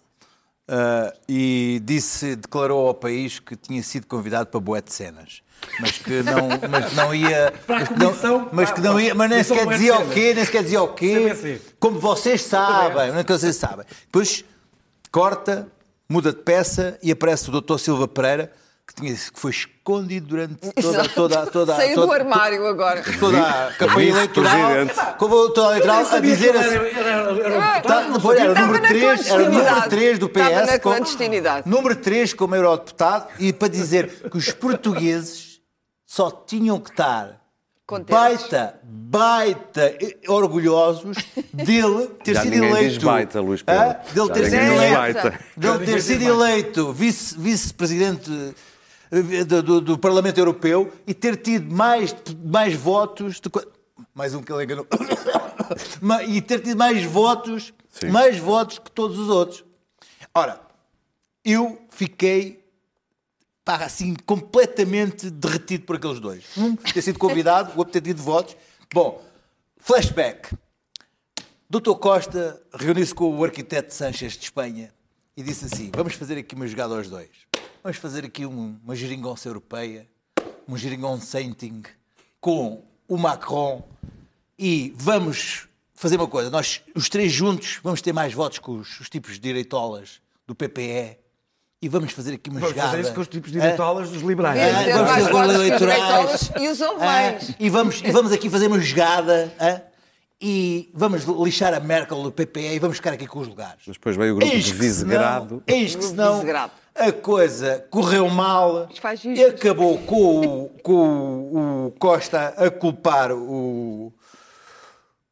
[0.69, 5.43] ah, e disse, declarou ao país que tinha sido convidado para boé de cenas.
[5.81, 7.53] Mas que não, mas não ia.
[7.67, 9.15] Para a mas que não- mas que não ia.
[9.15, 11.61] Mas nem comissão sequer dizia o quê, nem sequer dizia o quê.
[11.79, 13.87] Como vocês sabem, não é que vocês sabem.
[14.07, 14.45] Depois
[15.13, 15.69] corta,
[16.09, 18.53] muda de peça e aparece o doutor Silva Pereira,
[18.87, 23.03] que, tinha, que foi escondido durante toda, toda, toda, Saiu toda, do armário agora.
[23.19, 24.71] toda a campanha eleitoral,
[25.19, 26.69] como o doutor eleitoral a dizer assim.
[26.75, 28.03] Era, era, era, era um Tá,
[28.37, 29.89] era o número na 3, era o número clandestinidade.
[29.91, 30.41] 3 do PS.
[30.43, 31.69] Estava na com- clandestinidade.
[31.71, 35.61] número 3 como eurodeputado e para dizer que os portugueses
[36.07, 37.41] só tinham que estar
[37.87, 38.15] Contentes.
[38.15, 39.95] baita, baita
[40.29, 41.19] orgulhosos
[41.53, 42.89] dele ter Já sido eleito.
[42.89, 43.83] diz baita, Luís Pedro.
[43.83, 43.97] Hã?
[44.15, 44.95] Dele ter sido eleito.
[44.95, 45.41] baita.
[45.57, 48.55] Dele ter sido eleito vice- vice-presidente
[49.13, 53.39] eh, do, do- do Parlamento Europeu e ter tido mais, mais votos.
[53.41, 53.51] de
[54.15, 54.87] mais um que ele enganou.
[56.29, 58.09] E ter tido mais votos, Sim.
[58.09, 59.65] mais votos que todos os outros.
[60.35, 60.61] Ora,
[61.45, 62.64] eu fiquei
[63.65, 66.45] pá, assim, completamente derretido por aqueles dois.
[66.57, 68.57] Um ter sido convidado, o outro ter tido votos.
[68.93, 69.25] Bom,
[69.79, 70.55] flashback.
[71.69, 74.93] Doutor Costa reuniu-se com o arquiteto Sanchez de Espanha
[75.37, 77.31] e disse assim: vamos fazer aqui uma jogada aos dois.
[77.83, 80.07] Vamos fazer aqui um- uma geringonça europeia,
[80.69, 81.83] um geringoncenting
[82.41, 83.83] com o Macron
[84.59, 86.51] e vamos fazer uma coisa.
[86.51, 90.55] Nós, os três juntos, vamos ter mais votos que os, os tipos de direitolas do
[90.55, 91.19] PPE
[91.85, 92.91] e vamos fazer aqui uma Vamos jogada.
[92.91, 93.63] fazer isso com os tipos de Hã?
[93.63, 94.59] direitolas dos liberais.
[94.61, 96.51] Vamos Ah, vamos ter votos que os eleitorais.
[96.61, 97.51] e os Ah, ovais.
[97.61, 99.81] e, vamos, e vamos aqui fazer uma jogada ah,
[100.41, 103.83] e vamos lixar a Merkel do PPE e vamos ficar aqui com os lugares.
[103.87, 105.63] Mas depois veio o grupo Eis de Visegrado.
[105.67, 106.43] Eis que senão
[106.95, 112.71] a coisa correu mal Isto faz e acabou com, o, com o- o Costa a
[112.71, 114.13] culpar o,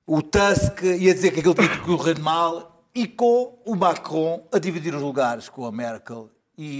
[0.06, 4.46] o Tusk e a dizer que aquilo tinha que correr mal e com o Macron
[4.52, 6.28] a dividir os lugares com a Merkel.
[6.58, 6.78] E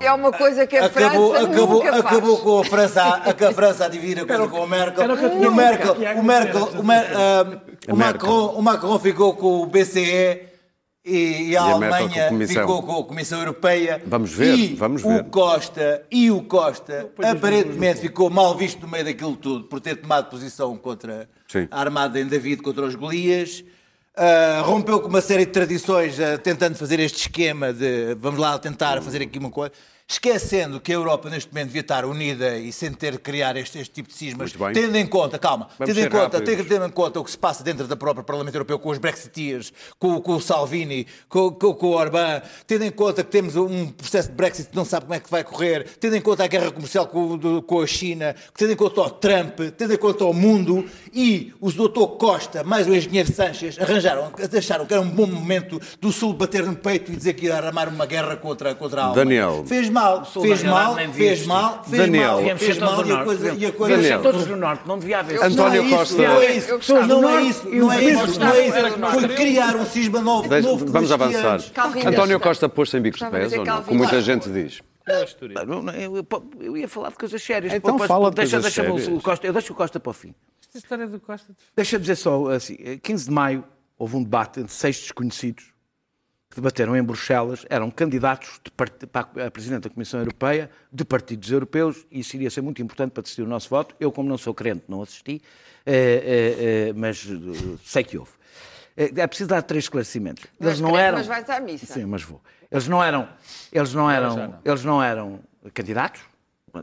[0.00, 2.04] É uma coisa que a acabou, França acabou, nunca faz.
[2.06, 5.04] acabou com a França, a, a, França a dividir a coisa com a Merkel.
[5.04, 7.96] o Merkel, o Merkel, o, Mer- ah, o.
[7.96, 10.42] Macron, o Macron ficou com o BCE
[11.04, 14.00] e, e a, a Merkel com a Alemanha ficou com a Comissão Europeia.
[14.06, 15.20] Vamos ver, e vamos ver.
[15.20, 19.96] O Costa e o Costa aparentemente ficou mal visto no meio daquilo tudo por ter
[19.96, 21.66] tomado posição contra Sim.
[21.72, 23.64] a armada em David contra os Golias.
[24.14, 28.58] Ah, rompeu com uma série de tradições, ah, tentando fazer este esquema de vamos lá
[28.58, 29.72] tentar fazer aqui uma coisa,
[30.08, 33.78] esquecendo que a Europa neste momento devia estar unida e sem ter de criar este,
[33.78, 36.66] este tipo de cismas, tendo em conta, calma, Vamos tendo em conta, rápidos.
[36.68, 39.72] tendo em conta o que se passa dentro da própria Parlamento Europeu com os Brexiteers,
[39.98, 43.88] com, com o Salvini, com, com, com o Orbán, tendo em conta que temos um
[43.88, 46.46] processo de Brexit que não sabe como é que vai correr, tendo em conta a
[46.46, 50.24] guerra comercial com, do- com a China, tendo em conta o Trump, tendo em conta
[50.24, 55.08] o mundo e os doutor Costa, mais o engenheiro Sanches, arranjaram, acharam que era um
[55.08, 58.74] bom momento do Sul bater no peito e dizer que ia armar uma guerra contra,
[58.74, 59.12] contra a.
[59.12, 59.64] Daniel.
[59.66, 62.42] Fez mal, fez mal, fez mal, fez Daniel.
[62.42, 64.82] mal, fez mal e a coisa, e a coisa ser todos do Norte.
[64.86, 65.42] Não devia haver.
[65.42, 66.22] António é isso, Costa.
[66.22, 69.20] Não é isso, não é isso, não é isso, não é isso.
[69.20, 70.48] Foi criar um cisma novo,
[70.86, 71.60] vamos avançar.
[72.06, 73.82] António Costa pôs-se em bicos de pés ou não?
[73.82, 74.80] Como muita gente diz.
[76.60, 77.72] Eu, ia falar de coisas sérias.
[77.72, 79.08] Então fala de coisas sérias.
[79.08, 80.34] o Costa, eu deixo o Costa para o fim.
[80.60, 81.52] Esta história do Costa.
[81.76, 83.64] Deixa-me dizer só assim: eh, 15 de maio
[83.98, 85.71] houve um debate entre seis desconhecidos
[86.52, 91.02] que debateram em Bruxelas, eram candidatos de part- para a Presidente da Comissão Europeia, de
[91.02, 93.96] partidos europeus, e isso iria ser muito importante para decidir o nosso voto.
[93.98, 95.40] Eu, como não sou crente, não assisti,
[95.86, 97.26] eh, eh, eh, mas
[97.86, 98.30] sei que houve.
[98.94, 100.44] É preciso dar três esclarecimentos.
[100.60, 101.18] Mas Eles não crente, eram.
[101.18, 101.86] mas vais à missa.
[101.94, 102.38] Sim, mas vou.
[102.70, 103.26] Eles não eram,
[103.72, 105.40] eles não eram, eles não eram
[105.72, 106.20] candidatos.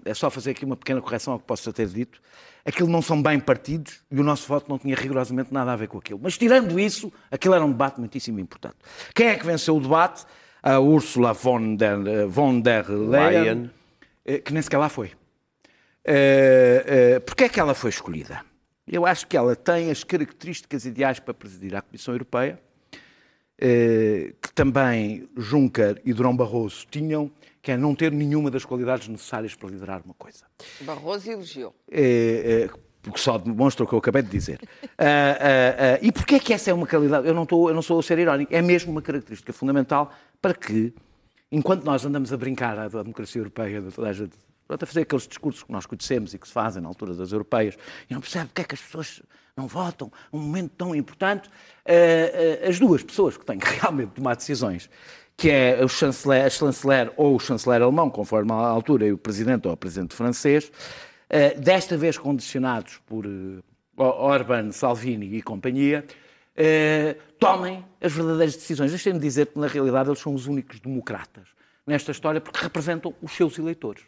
[0.03, 2.19] É só fazer aqui uma pequena correção ao que possa ter dito.
[2.65, 5.87] Aquilo não são bem partidos e o nosso voto não tinha rigorosamente nada a ver
[5.87, 6.19] com aquilo.
[6.21, 8.75] Mas tirando isso, aquilo era um debate muitíssimo importante.
[9.15, 10.25] Quem é que venceu o debate?
[10.61, 13.71] A Ursula von der, von der Leyen,
[14.25, 15.11] eh, que nem sequer lá foi.
[16.03, 18.41] Eh, eh, Porquê é que ela foi escolhida?
[18.85, 22.59] Eu acho que ela tem as características ideais para presidir a Comissão Europeia,
[23.61, 27.29] eh, que também Juncker e Durão Barroso tinham,
[27.61, 30.45] que é não ter nenhuma das qualidades necessárias para liderar uma coisa.
[30.81, 31.75] Barroso elogiou.
[31.91, 32.69] É, é,
[33.01, 34.59] porque só demonstra o que eu acabei de dizer.
[35.01, 35.05] Ah,
[35.39, 37.25] ah, ah, e porquê é que essa é uma qualidade?
[37.25, 40.53] Eu não, estou, eu não sou a ser irónico, é mesmo uma característica fundamental para
[40.53, 40.93] que,
[41.49, 44.33] enquanto nós andamos a brincar à da democracia europeia, toda a gente,
[44.67, 47.31] pronto, a fazer aqueles discursos que nós conhecemos e que se fazem na altura das
[47.31, 47.77] europeias,
[48.09, 49.21] e não percebe porque é que as pessoas
[49.55, 51.49] não votam, um momento tão importante,
[51.85, 51.91] ah,
[52.65, 54.89] ah, as duas pessoas que têm que realmente tomar decisões,
[55.39, 59.17] que é o chanceler, a chanceler ou o chanceler alemão, conforme a altura, e o
[59.17, 60.69] presidente ou o presidente francês,
[61.29, 63.61] eh, desta vez condicionados por eh,
[63.95, 66.05] Orban, Salvini e companhia,
[66.57, 68.91] eh, tomem as verdadeiras decisões.
[68.91, 71.47] Deixem-me dizer que, na realidade, eles são os únicos democratas
[71.87, 74.03] nesta história porque representam os seus eleitores.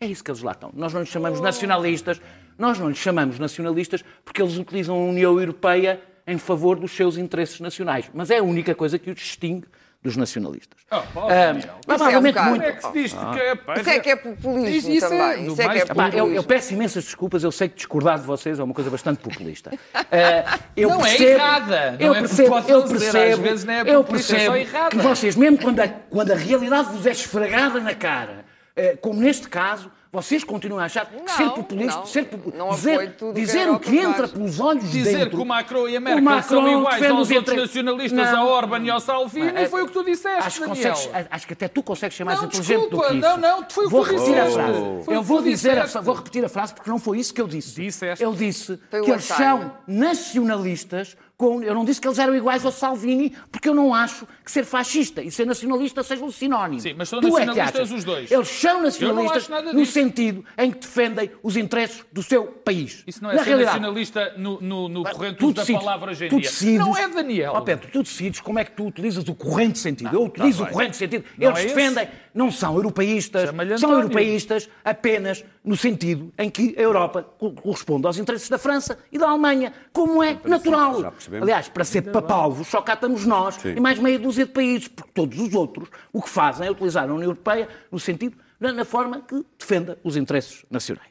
[0.00, 0.70] É isso que eles lá estão.
[0.74, 2.20] Nós não lhes chamamos nacionalistas,
[2.56, 7.16] nós não lhes chamamos nacionalistas porque eles utilizam a União Europeia em favor dos seus
[7.16, 8.08] interesses nacionais.
[8.14, 9.66] Mas é a única coisa que os distingue
[10.02, 10.78] dos nacionalistas.
[10.92, 11.74] Oh, Ah, Daniel.
[11.84, 12.50] provavelmente bocado.
[12.50, 12.62] muito.
[12.62, 13.12] Como é que se diz?
[13.12, 16.04] Porque, pá, Isso é que é populismo Isso- isso é Isso é que é Epá,
[16.04, 16.34] eu, populismo.
[16.36, 19.70] eu peço imensas desculpas, eu sei que discordar de vocês é uma coisa bastante populista.
[20.10, 23.00] Ah, eu Não é percebo- errada, não Eu é- percebo, pode eu não ser, às
[23.12, 24.88] percebo, vezes não é eu é só percebo errada.
[24.90, 28.44] que vocês, mesmo quando a, quando a realidade vos é esfregada na cara,
[28.76, 32.06] eh, como neste caso, vocês continuam a achar que Não, ser populista, não.
[32.06, 35.30] ser popu- Não dizer, que dizer o que entra pelos olhos de Dizer dentro.
[35.36, 38.38] que o Macron e a Merkel Macron são iguais aos os outros entre- nacionalistas, Não.
[38.38, 40.94] a Orban e ao Salvini, É, foi o que tu disseste, acho que, Daniel.
[40.94, 43.28] consegues- acho que até tu consegues ser mais Não, inteligente do desculpa, que isso.
[43.28, 44.54] não, não, foi o que vou tu repetir a disseste.
[44.54, 44.78] frase.
[45.04, 47.18] Foi Eu o que vou tu dizer, a, vou repetir a frase porque não foi
[47.18, 47.74] isso que eu disse.
[47.80, 48.24] Disseste.
[48.24, 51.16] Eu disse Foi que eles são nacionalistas.
[51.38, 54.50] Com, eu não disse que eles eram iguais ao Salvini, porque eu não acho que
[54.50, 56.82] ser fascista e ser nacionalista sejam sinónimos.
[56.82, 57.92] Sim, mas são Tu é nacionalistas achas.
[57.92, 58.28] os dois.
[58.28, 63.04] Eles são não nacionalistas no sentido em que defendem os interesses do seu país.
[63.06, 65.80] Isso não é Na ser realidade, nacionalista no, no, no corrente Tu uso da decides-
[65.84, 67.52] palavra hoje em tu decides- Não é, Daniel.
[67.54, 70.12] Ó Pedro, tu decides como é que tu utilizas o corrente sentido.
[70.12, 71.24] eu utilizo tá o corrente sentido.
[71.38, 72.08] Não Eles é esse?
[72.38, 78.16] Não são europeístas, são europeístas apenas no sentido em que a Europa co- corresponde aos
[78.16, 81.12] interesses da França e da Alemanha, como é natural.
[81.42, 83.74] Aliás, para ser papalvos, só cá estamos nós Sim.
[83.76, 87.04] e mais meia dúzia de países, porque todos os outros o que fazem é utilizar
[87.10, 91.08] a União Europeia no sentido, na, na forma que defenda os interesses nacionais.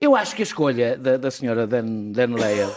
[0.00, 2.68] Eu acho que a escolha da, da senhora Dan, Dan Leyer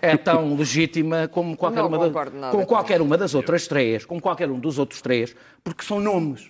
[0.00, 4.04] é tão legítima como qualquer, Não uma, da- como com qualquer uma das outras três,
[4.06, 5.34] como qualquer um dos outros três,
[5.64, 6.48] porque são nomes.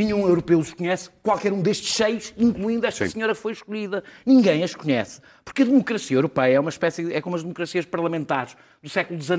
[0.00, 3.12] Nenhum europeu os conhece, qualquer um destes seis, incluindo esta Sim.
[3.12, 4.02] senhora que foi escolhida.
[4.24, 5.20] Ninguém as conhece.
[5.44, 9.38] Porque a democracia europeia é uma espécie, é como as democracias parlamentares do século XIX.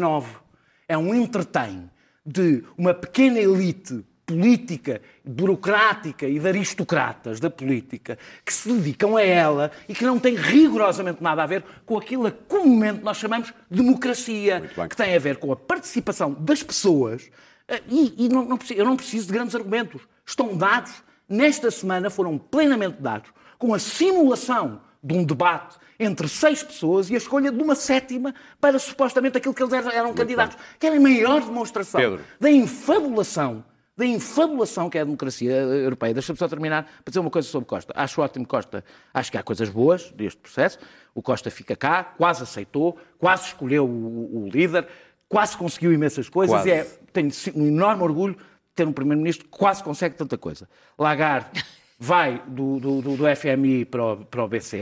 [0.88, 1.90] É um entretém
[2.24, 9.24] de uma pequena elite política, burocrática e de aristocratas da política que se dedicam a
[9.24, 13.18] ela e que não tem rigorosamente nada a ver com aquilo a que comumente nós
[13.18, 17.30] chamamos democracia, que tem a ver com a participação das pessoas.
[17.68, 20.02] eh, E, e não- não eu não preciso de grandes argumentos.
[20.32, 23.30] Estão dados, nesta semana foram plenamente dados,
[23.60, 28.34] com a simulação de um debate entre seis pessoas e a escolha de uma sétima
[28.58, 30.56] para supostamente aquilo que eles eram, eram candidatos.
[30.80, 32.22] Que era a maior demonstração Pedro.
[32.40, 33.62] da infabulação,
[33.98, 36.14] da infabulação que é a democracia europeia.
[36.14, 37.92] Deixa-me só terminar para dizer uma coisa sobre Costa.
[37.94, 40.80] Acho ótimo Costa, acho que há coisas boas deste processo.
[41.14, 44.88] O Costa fica cá, quase aceitou, quase escolheu o, o líder,
[45.28, 46.70] quase conseguiu imensas coisas Quase.
[46.70, 48.38] e é, tenho um enorme orgulho
[48.76, 50.68] ter um primeiro-ministro que quase consegue tanta coisa.
[50.98, 51.64] Lagarde
[52.00, 54.78] vai do, do, do- FMI para o, para o BCE,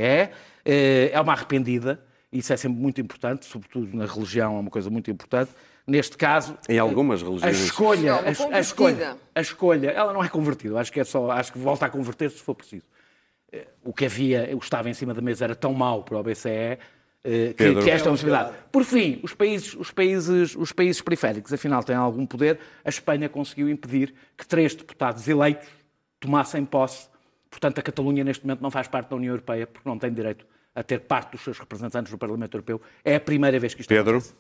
[0.66, 2.00] eh, é uma arrependida,
[2.32, 5.52] isso é sempre muito importante, sobretudo na religião é uma coisa muito importante.
[5.88, 7.60] Neste caso, Em algumas a religiões.
[7.60, 11.32] escolha, Não, a, a escolha, a escolha, ela não é convertida, acho que é só,
[11.32, 12.86] acho que volta a converter-se se for preciso.
[13.52, 16.18] Eh, O que havia, o que estava em cima da mesa era tão mau para
[16.20, 16.80] o BCE eh,
[17.24, 17.84] que, Pedro.
[17.84, 18.54] que esta é uma possibilidade.
[18.72, 22.60] Por fim, os países, os, países, os países periféricos, afinal, têm algum poder.
[22.84, 25.68] A Espanha conseguiu impedir que três deputados eleitos
[26.20, 27.10] tomassem posse.
[27.50, 30.46] Portanto, a Catalunha, neste momento, não faz parte da União Europeia porque não tem direito
[30.74, 32.82] a ter parte dos seus representantes no Parlamento Europeu.
[33.04, 34.34] É a primeira vez que isto Pedro, acontece.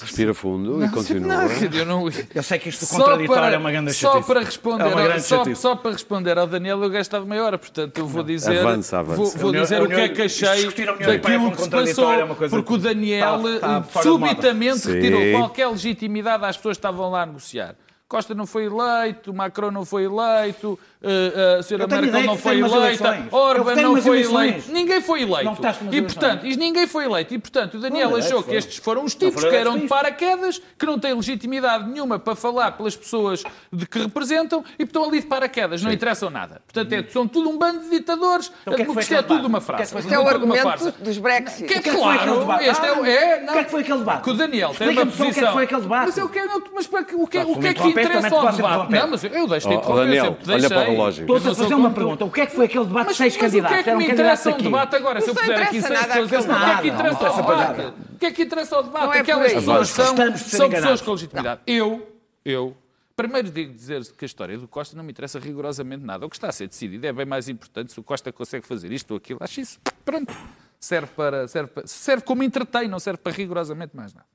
[0.00, 1.44] Respira fundo e continua.
[1.44, 2.08] Não, eu não...
[2.34, 4.26] Eu sei que isto Só contraditório para, é uma grande só chatice.
[4.28, 7.44] para responder, É uma ao, grande só, só para responder ao Daniel, eu gastava meia
[7.44, 9.16] hora, portanto eu vou dizer, Avança, avança.
[9.16, 12.26] vou, vou União- dizer a o que é que achei daquilo que se passou, é
[12.48, 17.26] porque o Daniel está- está subitamente retirou qualquer legitimidade às pessoas que estavam lá a
[17.26, 17.74] negociar.
[18.08, 22.58] Costa não foi eleito, Macron não foi eleito, eh, eh, a senhora Merkel não foi
[22.58, 25.50] eleita, Orban não foi eleito, ninguém foi eleito.
[25.92, 27.34] E portanto, e ninguém foi eleito.
[27.34, 30.58] E portanto, o Daniel Foram achou que estes foram os tipos que eram de paraquedas,
[30.78, 35.20] que não têm legitimidade nenhuma para falar pelas pessoas de que representam e estão ali
[35.20, 36.62] de paraquedas, não interessam nada.
[36.66, 39.74] Portanto, é, são tudo um bando de ditadores, Então, é isto é tudo uma debate?
[39.74, 39.92] O que é que frase.
[39.92, 41.64] foi Isto é o argumento dos Brexit.
[41.66, 42.64] Que é O que é que foi aquele claro, debate?
[42.64, 44.22] este é, o- Ah, é, o que é que foi aquele debate?
[44.24, 45.52] Que o Daniel tem uma só o que é que posição.
[45.52, 46.06] foi aquele debate.
[46.06, 48.56] Mas o que, é- que é se que me interromper, interessa também te ao posso
[48.56, 48.92] debate?
[48.92, 51.22] Não, mas eu deixo-te Oh, oh, interromper, Daniel, olha para o relógio.
[51.22, 52.24] Estou-te Eu a fazer uma pergunta.
[52.24, 53.84] O que é que foi aquele debate de seis mas o que é candidatos?
[53.84, 55.20] que me candidatos interessa um debate agora?
[55.20, 56.88] Se eu puser aqui interessa seis nada pessoas, àquele o que é que debate.
[56.88, 58.04] interessa ao Não, não interessa debate?
[58.14, 59.04] O que é que interessa ao debate?
[59.04, 61.60] Não é Aquelas pessoas são, de pessoas com legitimidade.
[61.66, 62.12] Eu,
[62.44, 62.76] eu,
[63.16, 66.24] primeiro digo dizer que a história do Costa não me interessa rigorosamente nada.
[66.24, 68.92] O que está a ser decidido é bem mais importante se o Costa consegue fazer
[68.92, 69.38] isto ou aquilo.
[69.42, 70.34] Acho isso, pronto,
[70.78, 74.26] serve, para, serve, para, serve como entretém, não serve para rigorosamente mais nada.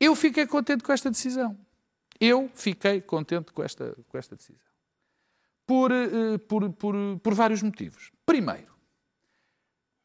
[0.00, 1.56] Eu fiquei contente com esta decisão.
[2.20, 4.60] Eu fiquei contente com esta, com esta decisão.
[5.66, 8.10] Por, eh, por, por, por vários motivos.
[8.26, 8.72] Primeiro,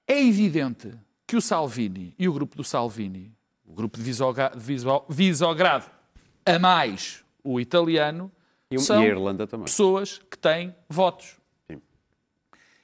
[0.07, 0.93] é evidente
[1.25, 3.33] que o Salvini e o grupo do Salvini,
[3.65, 5.89] o grupo de Visogrado,
[6.45, 8.31] a mais o italiano,
[8.69, 9.65] E, são e a Irlanda também.
[9.65, 11.37] pessoas que têm votos.
[11.69, 11.81] Sim.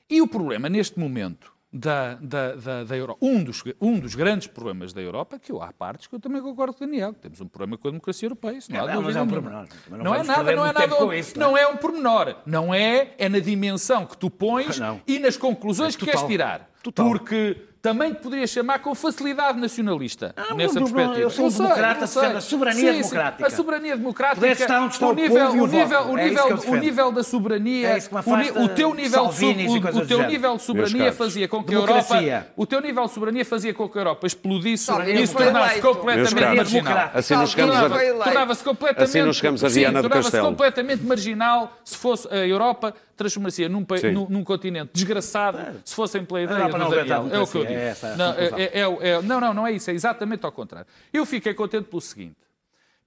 [0.10, 4.48] E o problema neste momento da, da, da, da Europa, um dos, um dos grandes
[4.48, 7.20] problemas da Europa, que eu há partes que eu também concordo com o Daniel, que
[7.20, 9.22] temos um problema com a democracia europeia, isso não há É, não, mas dúvida é
[9.22, 9.68] um pormenor.
[9.90, 11.16] Mas não Não é nada, não é nada.
[11.16, 12.36] isso, não não é um pormenor.
[12.46, 15.02] Não é, é na dimensão que tu pões Não.
[15.08, 16.70] e nas conclusões É que queres tirar.
[16.84, 17.06] Total.
[17.08, 21.20] Porque também te poderias chamar com facilidade nacionalista Ah, nessa não, perspectiva.
[21.20, 22.22] eu sou um democrata, sei.
[22.22, 23.48] defendo a soberania Sim, sim, democrática.
[23.48, 24.36] A soberania democrática.
[24.42, 26.76] Poder estar onde está o nível, o o nível, o É isso nível, eu o
[26.76, 30.64] nível da soberania, É isso o, teu nível, de, Salvinis o, o teu nível de
[30.64, 32.48] soberania fazia com que a Europa, Democracia.
[32.58, 35.80] o teu nível de soberania fazia com que a Europa explodisse e se foi tornasse
[35.82, 37.12] completamente marginal.
[37.14, 37.90] Assim não chegamos a...
[38.24, 40.48] Tornava-se completamente, Assim não chegamos a Sim, Viana do tornava-se Castelo.
[40.50, 46.72] completamente marginal se fosse a Europa transformar-se num, num, num continente desgraçado se fossem Europa
[46.72, 47.18] do não Daniel.
[47.20, 47.80] aguenta a É o que eu digo.
[47.80, 49.92] é essa não, é- é- é- não, não, não é isso.
[49.92, 50.88] É exatamente ao contrário.
[51.14, 52.38] Eu fiquei contente pelo seguinte.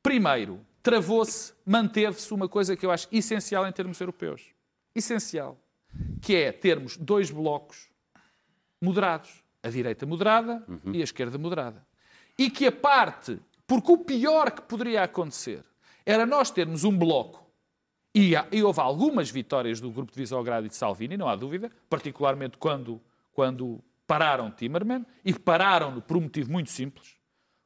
[0.02, 4.42] Primeiro, travou-se, manteve-se uma coisa que eu acho essencial em termos europeus.
[4.94, 5.58] Essencial.
[6.20, 7.88] Que é termos dois blocos
[8.80, 9.30] moderados.
[9.62, 11.86] A direita moderada e a esquerda moderada.
[12.38, 13.38] E que a parte...
[13.66, 15.64] Porque o pior que poderia acontecer
[16.04, 17.41] era nós termos um bloco
[18.14, 21.70] E, e houve algumas vitórias do grupo de Visogrado e de Salvini, não há dúvida,
[21.88, 23.00] particularmente quando,
[23.32, 27.16] quando pararam Timmerman, e pararam por um motivo muito simples,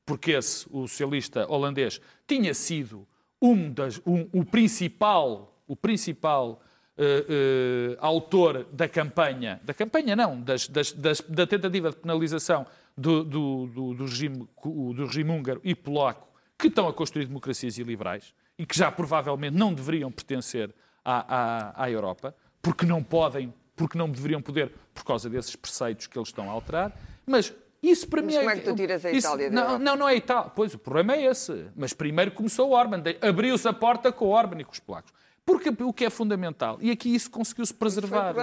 [0.05, 3.07] porque esse, o socialista holandês, tinha sido
[3.43, 6.61] um das, um- o principal, o principal
[6.99, 12.65] eh, eh, autor da campanha, da campanha não, das- das- das- da tentativa de penalização
[12.97, 16.27] do, do- do- do regime, do regime húngaro e polaco,
[16.57, 21.37] que estão a construir democracias iliberais e que já provavelmente não deveriam pertencer à,
[21.75, 26.19] à- à Europa, porque não podem, porque não deveriam poder por causa desses preceitos que
[26.19, 26.93] eles estão a alterar,
[27.27, 27.53] mas
[27.83, 29.97] isso para Mas mim como é que tu tiras a isso- Itália da não, não,
[29.97, 30.51] não é Itália.
[30.57, 31.67] Pois, o problema é esse.
[31.77, 33.01] Mas primeiro começou o Orban.
[33.21, 35.13] Abriu-se a porta com o Orban e com os polacos.
[35.45, 38.35] Porque o que é fundamental, e aqui isso conseguiu-se preservar,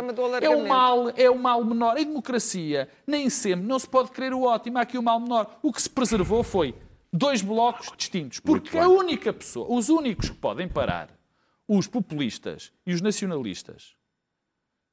[0.41, 1.97] é o mal, é o mal menor.
[1.97, 5.59] Em democracia, nem sempre, não se pode querer o ótimo, há aqui o mal menor.
[5.61, 6.74] O que se preservou foi
[7.14, 8.39] dois blocos distintos.
[8.39, 11.09] Porque a única pessoa, os únicos que podem parar
[11.68, 13.95] os populistas e os nacionalistas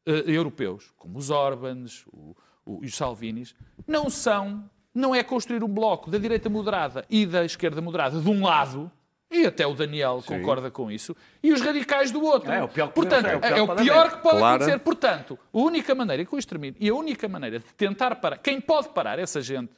[0.07, 3.55] eh, europeus, como os Orbans o- o- e os Salvinis,
[3.87, 8.29] não são, não é construir um bloco da direita moderada e da esquerda moderada de
[8.29, 8.91] um lado,
[9.31, 12.51] e até o Daniel concorda com isso, e os radicais do outro.
[12.51, 14.23] É, o pior que Portanto, pode- é o pior é que o pode pior que
[14.23, 14.57] pode Clara.
[14.57, 14.79] acontecer.
[14.81, 18.61] Portanto, a única maneira, com isto termino, e a única maneira de tentar parar, quem
[18.61, 19.73] pode parar essa gente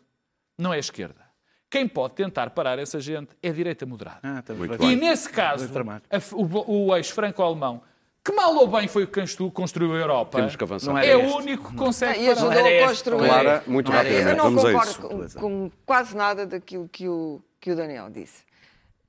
[0.57, 1.22] não é a esquerda.
[1.73, 4.19] Quem pode tentar parar essa gente é a direita moderada.
[4.23, 4.91] Ah, Muito bem.
[4.93, 7.81] E nesse caso, a o, o eixo franco-alemão,
[8.23, 10.93] que mal ou bem foi o que constru- construiu a Europa, Temos que avançar.
[10.93, 12.33] Não é era o único que consegue E parar.
[12.33, 13.27] ajudou a construir.
[13.27, 14.29] Clara, muito Não rapidamente.
[14.29, 15.39] Eu não Vamos a concordo isso.
[15.39, 18.43] com, com quase nada daquilo que o, que o Daniel disse.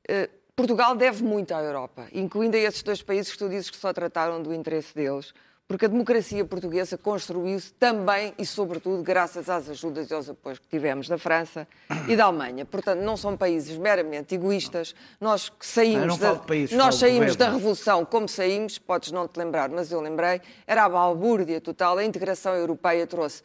[0.08, 3.76] Eh, Portugal deve muito à Europa, incluindo a esses dois países que tu dizes que
[3.78, 5.34] só trataram do interesse deles,
[5.68, 10.68] porque a democracia portuguesa construiu-se também e, sobretudo, graças às ajudas e aos apoios que
[10.68, 11.68] tivemos da França
[12.08, 12.66] e da Alemanha.
[12.66, 14.94] Portanto, não são países meramente egoístas.
[15.20, 17.52] Nós que saímos, da, países, nós saímos da.
[17.52, 22.04] Revolução como saímos, podes não te lembrar, mas eu lembrei, era a balbúrdia total, a
[22.04, 23.42] integração europeia trouxe.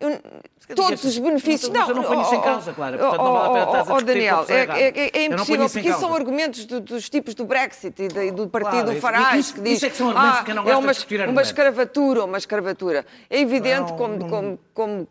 [0.00, 0.20] Eu-
[0.76, 1.70] todos os benefícios.
[1.70, 3.64] Mas eu não ponho isso em oh, causa, oh, Clara, portanto não vale a pena
[3.64, 6.66] oh, estás a oh, discutir Daniel, é, é- é não impossível, porque isso são argumentos
[6.66, 9.72] do- dos tipos do Brexit e, da- e do partido Claro, Farage, isso- que diz
[9.78, 11.22] isso é que são argumentos ah, que eu não é gosto de uma, discutir uma
[11.24, 13.06] argumentos." escravatura, uma escravatura.
[13.30, 15.08] É evidente Não, como, não- como, como,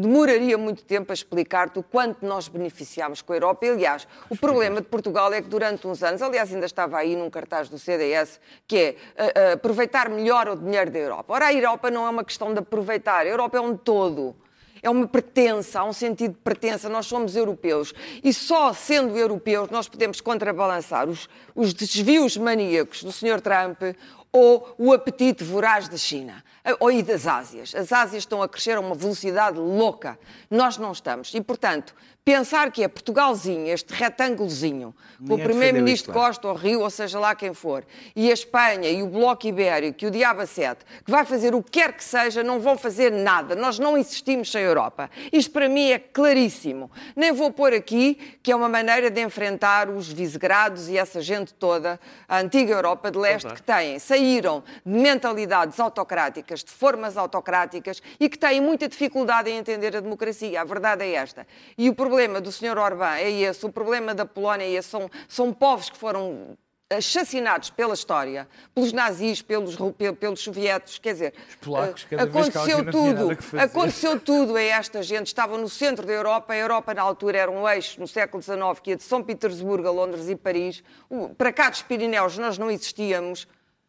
[0.00, 3.66] demoraria muito tempo a explicar-te o quanto nós beneficiámos com a Europa.
[3.66, 7.16] E, aliás, o problema de Portugal é que durante uns anos, aliás, ainda estava aí
[7.16, 11.32] num cartaz do CDS, que é uh, uh, aproveitar melhor o dinheiro da Europa.
[11.32, 14.34] Ora, a Europa não é uma questão de aproveitar, a Europa é um todo.
[14.82, 16.88] É uma pertença, há um sentido de pertença.
[16.88, 17.92] Nós somos europeus.
[18.22, 23.40] E só sendo europeus nós podemos contrabalançar os, os desvios maníacos do Sr.
[23.40, 23.82] Trump
[24.32, 27.74] ou o apetite voraz da China eh, ou e das Ásias.
[27.74, 30.18] As Ásias estão a crescer a uma velocidade louca.
[30.50, 31.32] Nós não estamos.
[31.34, 31.94] E, portanto,
[32.28, 37.18] pensar que é Portugalzinho, este retângulozinho, com o Ninguém Primeiro-Ministro Costa ou Rio, ou seja
[37.18, 41.10] lá quem for, e a Espanha e o Bloco Ibérico e o Diabo 7, que
[41.10, 43.54] vai fazer o que quer que seja, não vão fazer nada.
[43.56, 45.08] Nós não existimos sem a Europa.
[45.32, 46.90] Isto para mim é claríssimo.
[47.16, 51.54] Nem vou pôr aqui que é uma maneira de enfrentar os visegrados e essa gente
[51.54, 51.98] toda,
[52.28, 58.28] a antiga Europa de leste, que têm, saíram de mentalidades autocráticas, de formas autocráticas e
[58.28, 60.60] que têm muita dificuldade em entender a democracia.
[60.60, 61.46] A verdade é esta.
[61.78, 62.76] E o problema do Sr.
[62.76, 64.88] Orbán é esse, o problema da Polónia é esse.
[64.88, 66.56] São, são povos que foram
[66.90, 69.76] assassinados pela história, pelos nazis, pelos,
[70.18, 76.06] pelos soviéticos, quer dizer, polacos, aconteceu tudo, aconteceu tudo a esta gente, estavam no centro
[76.06, 79.02] da Europa, a Europa na altura era um eixo, no século XIX, que ia de
[79.02, 80.82] São Petersburgo a Londres e Paris,
[81.36, 83.46] para cá dos Pirineus nós não existíamos,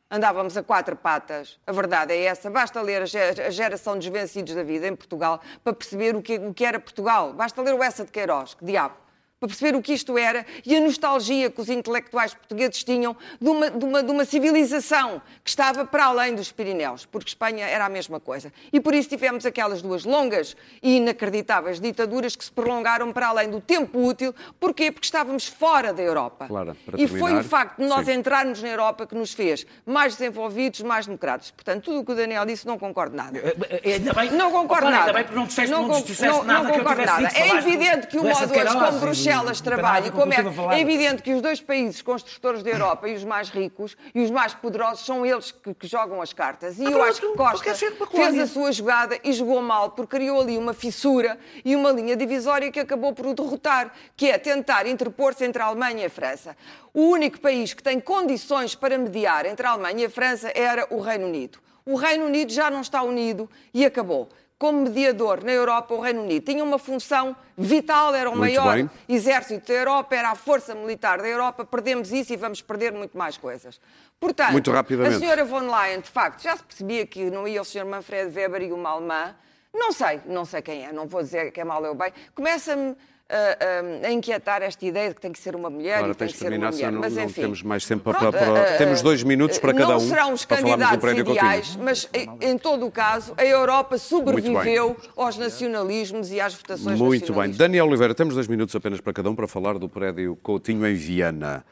[0.10, 4.08] andávamos a quatro patas, a verdade é essa, basta ler a ge- a geração dos
[4.08, 7.74] vencidos da vida em Portugal para perceber o que, o que era Portugal, basta ler
[7.76, 8.96] o Essa de Queiroz, que diabo
[9.40, 13.48] para perceber o que isto era e a nostalgia que os intelectuais portugueses tinham de
[13.50, 17.86] uma, de uma, de uma civilização que estava para além dos Pirineus, porque Espanha era
[17.86, 18.52] a mesma coisa.
[18.74, 23.50] E por isso tivemos aquelas duas longas e inacreditáveis ditaduras que se prolongaram para além
[23.50, 24.36] do tempo útil.
[24.60, 24.92] Porquê?
[24.92, 26.46] Porque estávamos fora da Europa.
[26.48, 28.14] Clara, para e foi terminar, o facto de nós sim.
[28.14, 31.52] entrarmos na Europa que nos fez mais desenvolvidos, mais democráticos.
[31.52, 33.38] Portanto, tudo o que o Daniel disse não concordo nada.
[33.40, 35.00] Eh, Ainda bem, Não concordo Oh, Clara, nada.
[35.08, 37.34] Ainda bem porque não disseste, não, disseste não- nada não que eu concordo tivesse nada.
[37.34, 37.54] dito.
[37.54, 39.00] É evidente que o modo de hoje, como e-
[39.30, 41.62] Bruxelas trabalha, e com como o que eu estou a é, evidente que os dois
[41.62, 45.74] países construtores da Europa e os mais ricos e os mais poderosos são eles que,
[45.74, 46.80] que jogam as cartas.
[46.80, 47.76] E eu pronto, acho que Costa
[48.12, 52.16] fez a sua jogada e jogou mal, porque criou ali uma fissura e uma linha
[52.16, 56.10] divisória que acabou por o derrotar, que é tentar interpor-se entre a Alemanha e a
[56.10, 56.58] França.
[56.94, 60.88] O único país que tem condições para mediar entre a Alemanha e a França era
[60.90, 61.60] o Reino Unido.
[61.86, 64.30] O Reino Unido já não está unido e acabou.
[64.60, 66.44] Como mediador na Europa o Reino Unido.
[66.44, 68.90] Tinha uma função vital, era o Muito maior bem.
[69.08, 71.64] exército da Europa, era a força militar da Europa.
[71.64, 73.80] Perdemos isso e vamos perder muito mais coisas.
[74.20, 75.16] Portanto, Muito rapidamente.
[75.16, 77.86] a senhora von Leyen, de facto, já se percebia que não ia o Sr.
[77.86, 79.34] Manfred Weber e uma alemã.
[79.74, 82.12] Não sei, não sei quem é, não vou dizer que é mal ou bem.
[82.36, 82.98] Começa-me
[83.30, 86.28] ah, a inquietar esta ideia de que tem que ser uma mulher Agora e tem
[86.28, 86.86] tens que de ser uma terminar, mulher.
[86.86, 87.42] senão não, Mas não enfim.
[87.42, 88.18] temos mais tempo para...
[88.20, 89.92] Pronto, para- ah, temos dois minutos para cada um.
[89.94, 94.98] Não serão os para candidatos ideais, mas em, em todo o caso, a Europa sobreviveu
[95.16, 97.52] aos nacionalismos e às votações Muito bem.
[97.52, 100.96] Daniel Oliveira, temos dois minutos apenas para cada um para falar do prédio Coutinho em
[100.96, 101.64] Viana.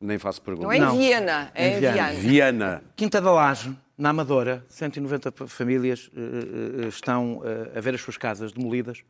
[0.00, 0.66] Nem faço pergunta.
[0.66, 0.96] Não é em Não.
[0.96, 1.94] Viena, é Em em Viana.
[1.96, 2.12] Viana.
[2.20, 2.82] Viana.
[2.96, 8.00] Quinta da Laje, na Amadora, 190 p- famílias eh, eh, estão eh, a ver as
[8.00, 9.02] suas casas demolidas.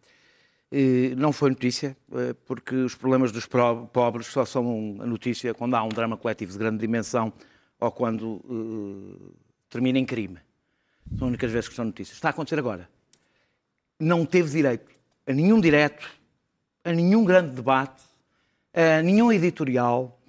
[1.17, 4.63] Não foi notícia, eh, porque os problemas dos pobres só são
[5.05, 7.33] notícia quando há um drama coletivo de grande dimensão
[7.81, 9.33] ou quando eh,
[9.69, 10.39] termina em crime.
[11.19, 12.17] São as únicas vezes que são notícias.
[12.17, 12.89] Está a acontecer agora.
[13.99, 14.91] Não teve direito
[15.27, 16.09] a nenhum direto,
[16.85, 18.03] a nenhum grande debate,
[18.73, 20.21] a nenhum editorial.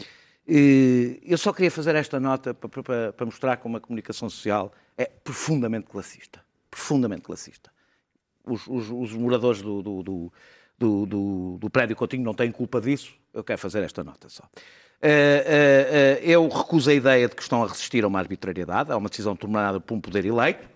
[0.46, 6.44] Eu só queria fazer esta nota para mostrar como a comunicação social é profundamente classista.
[6.70, 7.72] Profundamente classista.
[8.46, 10.32] Os, os- os moradores do, do- do-
[10.78, 13.14] do- do- prédio Coutinho não têm culpa disso.
[13.34, 14.44] Eu quero fazer esta nota só.
[15.02, 18.92] Eh, eh, eh, Eu recuso a ideia de que estão a resistir a uma arbitrariedade,
[18.92, 20.70] a uma decisão tomada por um poder eleito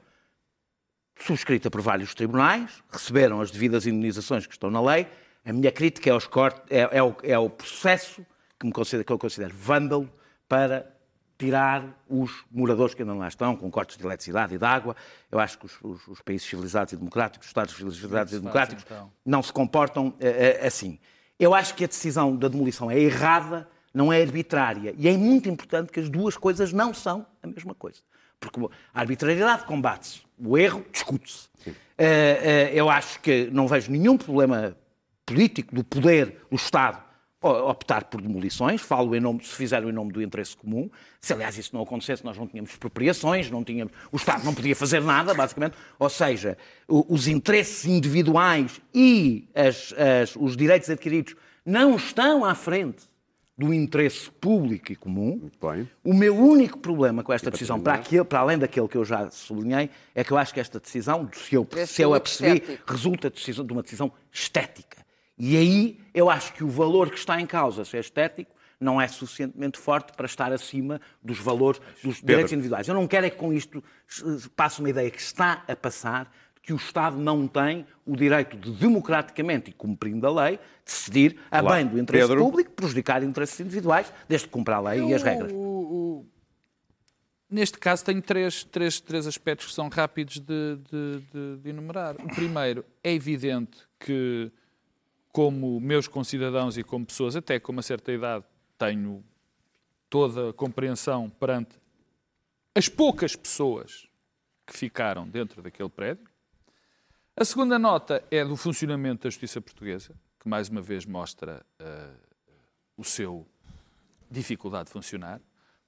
[1.18, 5.08] subscrita por vários tribunais, receberam as devidas indenizações que estão na lei.
[5.46, 8.26] A minha crítica é, cortes, é, é o, é o processo
[8.60, 10.10] que, me considero, que eu considero vândalo
[10.48, 10.92] para
[11.38, 14.96] tirar os moradores que ainda lá estão, com cortes de eletricidade e de água.
[15.32, 18.84] Eu acho que os, os- os países civilizados e democráticos, os Estados civilizados e democráticos,
[18.86, 19.12] então.
[19.26, 20.98] não se comportam eh, eh, assim.
[21.40, 24.94] Eu acho que a decisão da demolição é errada, não é arbitrária.
[24.98, 28.00] E é muito importante que as duas coisas não são a mesma coisa.
[28.40, 28.60] Porque
[28.94, 31.50] a arbitrariedade combate-se, o erro discute-se.
[31.98, 34.76] Eh, eu acho que não vejo nenhum problema
[35.26, 37.04] político do poder do Estado
[37.50, 40.90] optar por demolições, falo em nome, se fizeram em nome do interesse comum.
[41.22, 44.76] Se aliás isso não acontecesse, nós não tínhamos expropriações, não tínhamos, o Estado não podia
[44.76, 45.76] fazer nada, basicamente.
[46.00, 51.36] Ou seja, o- os interesses individuais e as- as- os direitos adquiridos
[51.66, 53.04] não estão à frente
[53.58, 55.50] do interesse público e comum.
[56.04, 59.90] O meu único problema com esta decisão, para, para além daquele que eu já sublinhei,
[60.14, 63.30] é que eu acho que esta decisão, se eu, se eu a percebi, resulta
[63.64, 65.05] de uma decisão estética.
[65.38, 69.00] E aí eu acho que o valor que está em causa, se é estético, não
[69.02, 72.88] é suficientemente forte para estar acima dos valores dos direitos individuais.
[72.88, 76.32] Eu não quero é que com isto se passe uma ideia que está a passar
[76.62, 81.60] que o Estado não tem o direito de, democraticamente e cumprindo a lei, decidir a
[81.62, 81.76] Claro.
[81.76, 82.44] bem do interesse Pedro?
[82.44, 85.52] público, prejudicar interesses individuais, desde que cumpra a lei e as regras.
[87.50, 92.16] Neste caso, tenho três, três, três aspectos que são rápidos de, de- de- de enumerar.
[92.16, 94.52] O primeiro, é evidente que,
[95.36, 98.46] como meus concidadãos e como pessoas, até com uma certa idade,
[98.78, 99.22] tenho
[100.10, 101.76] toda a compreensão perante
[102.74, 104.08] as poucas pessoas
[104.66, 106.24] que ficaram dentro daquele prédio.
[107.36, 112.14] A segunda nota é do funcionamento da justiça portuguesa, que mais uma vez mostra eh,
[112.96, 113.46] o seu
[114.32, 115.42] dificuldade de funcionar,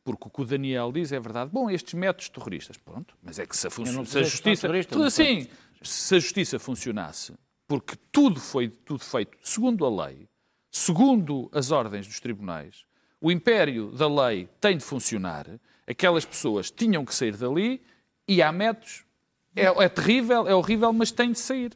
[0.04, 1.50] porque o que o Daniel diz é verdade.
[1.54, 4.68] Bom, estes métodos terroristas, pronto, mas é que se a, se a são justiça.
[4.90, 5.48] Tudo assim,
[5.82, 7.34] se a justiça funcionasse,
[7.68, 10.28] porque tudo foi tudo feito segundo a lei,
[10.72, 12.86] segundo as ordens dos tribunais,
[13.20, 15.48] o império da lei tem de funcionar,
[15.88, 17.82] aquelas pessoas tinham que sair dali
[18.28, 19.04] e há métodos.
[19.56, 21.74] É, é terrível, é horrível, mas tem de sair.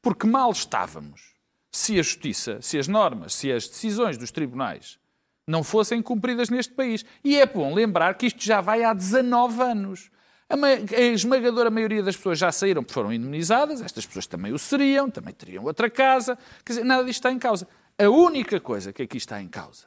[0.00, 1.34] Porque mal estávamos
[1.70, 4.98] se a justiça, se as normas, se as decisões dos tribunais
[5.46, 7.04] não fossem cumpridas neste país.
[7.24, 10.10] E é bom lembrar que isto já vai há 19 anos.
[10.48, 14.58] A, a esmagadora maioria das pessoas já saíram porque foram indemnizadas, estas pessoas também o
[14.58, 16.36] seriam, também teriam outra casa.
[16.64, 17.66] Quer dizer, nada disto está em causa.
[17.98, 19.86] A única coisa que aqui está em causa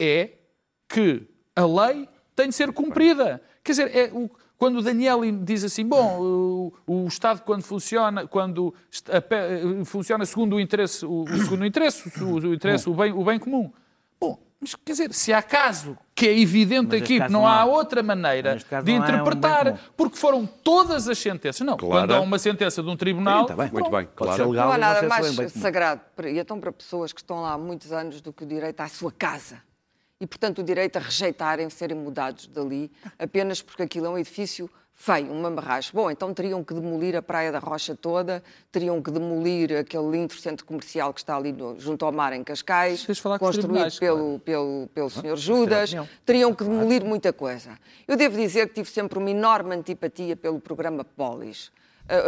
[0.00, 0.30] é
[0.88, 3.40] que a lei tem de ser cumprida.
[3.62, 4.28] Quer dizer, é o-
[4.58, 8.72] quando o Daniel diz assim, bom, o, o Estado quando funciona, quando
[9.08, 13.38] a funciona segundo o interesse, o, o segundo interesse, o interesse, o bem, o bem
[13.40, 13.72] comum.
[14.20, 17.44] Bom, mas quer dizer, se há caso que é evidente Mas aqui que caso não
[17.44, 17.64] há há.
[17.64, 19.78] outra maneira de um bem interpretar, comum.
[19.96, 21.66] porque foram todas as sentenças.
[21.66, 22.02] Não, Clara.
[22.06, 23.72] quando há uma sentença de um tribunal, Sim, está bem.
[23.72, 24.36] Muito bem, Pode claro.
[24.36, 25.48] ser legal, Não há nada mais bem é.
[25.48, 28.46] sagrado para, e então para pessoas que estão lá há muitos anos do que o
[28.46, 29.60] direito à sua casa.
[30.20, 34.70] E, portanto, o direito a rejeitarem serem mudados dali apenas porque aquilo é um edifício
[34.94, 35.90] feio, um mamarracho.
[35.94, 40.32] Bom, então teriam que demolir a Praia da Rocha toda, teriam que demolir aquele lindo
[40.34, 43.04] centro comercial que está ali no- junto ao mar em Cascais,
[43.40, 45.36] construído pelo, pelo, pelo Sr.
[45.36, 45.90] Judas.
[45.90, 46.08] opinião.
[46.24, 47.78] Teriam que demolir muita coisa.
[48.06, 51.72] Eu devo dizer que tive sempre uma enorme antipatia pelo programa Polis.
[52.08, 52.18] Ah, ah,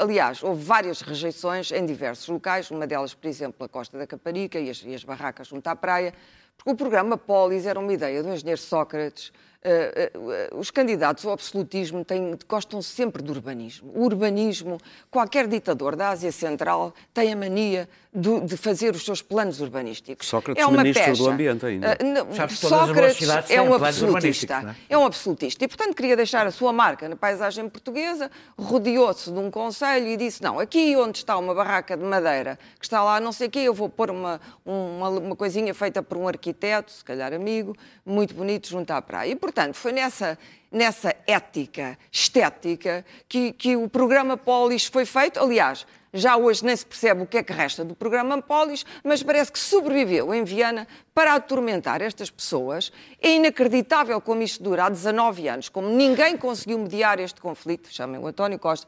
[0.00, 4.06] ah, aliás, houve várias rejeições em diversos locais, uma delas, por exemplo, a Costa da
[4.06, 6.12] Caparica e as, e as barracas junto à praia,
[6.56, 9.32] porque o programa Polis era uma ideia do engenheiro Sócrates.
[9.66, 10.10] Ah,
[10.52, 13.90] ah, os candidatos ao absolutismo têm, gostam sempre do urbanismo.
[13.94, 14.78] O urbanismo,
[15.10, 20.28] qualquer ditador da Ásia Central tem a mania de, de fazer os seus planos urbanísticos.
[20.28, 21.22] Sócrates, é uma ministro pecha.
[21.22, 21.96] do Ambiente ainda.
[21.98, 24.76] Ah, não, Sócrates é um absolutista.
[24.88, 24.92] é?
[24.94, 25.64] É um absolutista.
[25.64, 30.16] E, portanto, queria deixar a sua marca na paisagem portuguesa, rodeou-se de um conselho e
[30.18, 33.50] disse, não, aqui onde está uma barraca de madeira, que está lá não sei o
[33.50, 37.74] quê, eu vou pôr uma, uma, uma coisinha feita por um arquiteto, se calhar amigo,
[38.04, 39.30] muito bonito, junto à praia.
[39.30, 40.38] E, portanto, foi nessa,
[40.70, 45.40] nessa ética estética que, que o programa Polis foi feito.
[45.40, 49.22] Aliás, já hoje nem se percebe o que é que resta do programa Polis, mas
[49.22, 52.92] parece que sobreviveu em Viana para atormentar estas pessoas.
[53.20, 57.88] É inacreditável como isto dura há 19 anos, como ninguém conseguiu mediar este conflito.
[57.92, 58.86] Chamem o António Costa.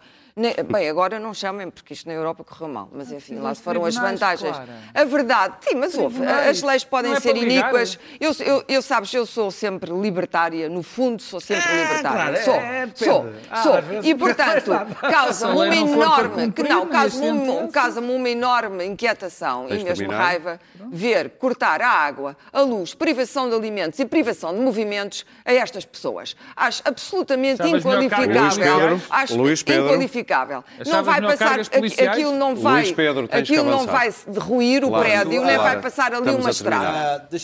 [0.71, 3.87] Bem, agora não chamem, porque isto na Europa correu mal, mas enfim, lá se foram
[3.87, 4.55] as vantagens.
[4.95, 6.27] A verdade, sim, mas houve.
[6.27, 7.99] As leis podem é ser iníquas.
[8.21, 12.43] Eu, eu, eu, sabes, eu sou sempre libertária, no fundo sou sempre É, libertária.
[12.43, 12.99] claro, sou, é, depende.
[13.05, 13.83] sou, Ah, sou.
[13.83, 14.71] vezes E, portanto,
[15.01, 18.85] causa-me Se a uma enorme, que não, mas causa-me a uma, sentença- causa-me uma enorme
[18.85, 20.23] inquietação Tens e mesmo terminar.
[20.23, 20.61] raiva
[20.91, 25.85] ver cortar a água, a luz, privação de alimentos e privação de movimentos a estas
[25.85, 26.37] pessoas.
[26.55, 28.41] Acho absolutamente Achavas inqualificável.
[28.41, 29.85] Luís Pedro, Acho Luís Pedro.
[29.87, 30.65] inqualificável.
[30.87, 35.45] Não vai passar, aquilo não vai, Luís Pedro, aquilo não vai derruir o Claro, prédio,
[35.45, 36.87] nem vai passar ali Estamos uma estrada.
[36.89, 37.37] Ah,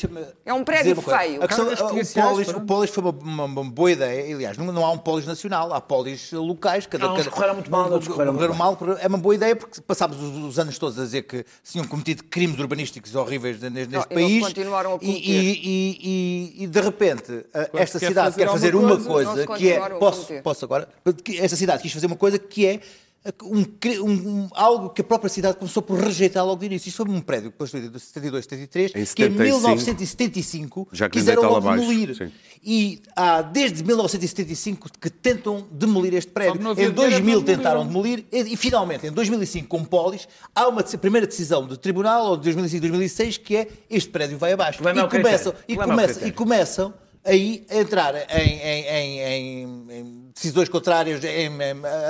[0.47, 1.43] É um prédio feio.
[1.43, 4.35] A questão, Cargas o, polis, o polis foi uma, uma- uma boa ideia.
[4.35, 6.87] Aliás, não, não há um polis nacional, há polis locais.
[6.87, 8.79] Cada, uns cada, correram muito mal, correram mal.
[9.01, 11.87] É uma boa ideia porque passámos os, os anos todos a dizer que se tinham
[11.87, 14.45] cometido crimes urbanísticos horríveis neste, Não, país.
[14.47, 15.21] continuaram a e, cometer.
[15.29, 15.99] e, e,
[16.59, 17.45] e- e, de repente
[17.75, 19.89] esta quer cidade fazer quer fazer uma coisa, coisa, que é.
[19.91, 20.89] Posso, posso agora?
[21.39, 22.81] Esta cidade quis fazer uma coisa que é
[23.45, 26.89] um, um- algo que a própria cidade começou por rejeitar logo de início.
[26.89, 30.89] Isto foi um prédio que foi construído em 72, 73, Em que em 75, 1975
[30.93, 32.17] já que quiseram deitá-la logo abaixo, demolir.
[32.17, 32.33] sim.
[32.65, 36.61] E há desde 1975 que tentam demolir este prédio.
[36.79, 38.25] Em 2000 dinheiro para tentaram demolir.
[38.33, 42.45] e, e finalmente em 2005 com Polis há uma primeira decisão do tribunal ou de
[42.45, 44.79] 2005 2006 que é este prédio vai abaixo.
[44.83, 46.95] problema E começam, e, começam, e começam
[47.25, 51.21] aí a entrar em, em- em- em- decisões contrárias,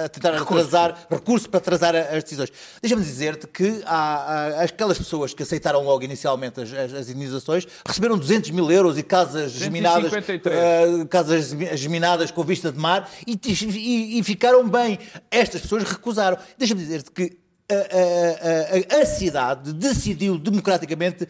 [0.04, 2.50] a tentar atrasar, recurso para atrasar as decisões.
[2.80, 7.66] Deixa-me dizer-te que há, há aquelas pessoas que aceitaram logo inicialmente as, as, as indenizações
[7.86, 10.56] receberam 200 mil euros e casas geminadas, 153.
[10.56, 14.98] eh, casas geminadas com vista de mar e, e- e ficaram bem.
[15.30, 16.38] Estas pessoas recusaram.
[16.56, 17.41] Deixa-me dizer-te que
[17.72, 21.28] a, a- a- a cidade decidiu democraticamente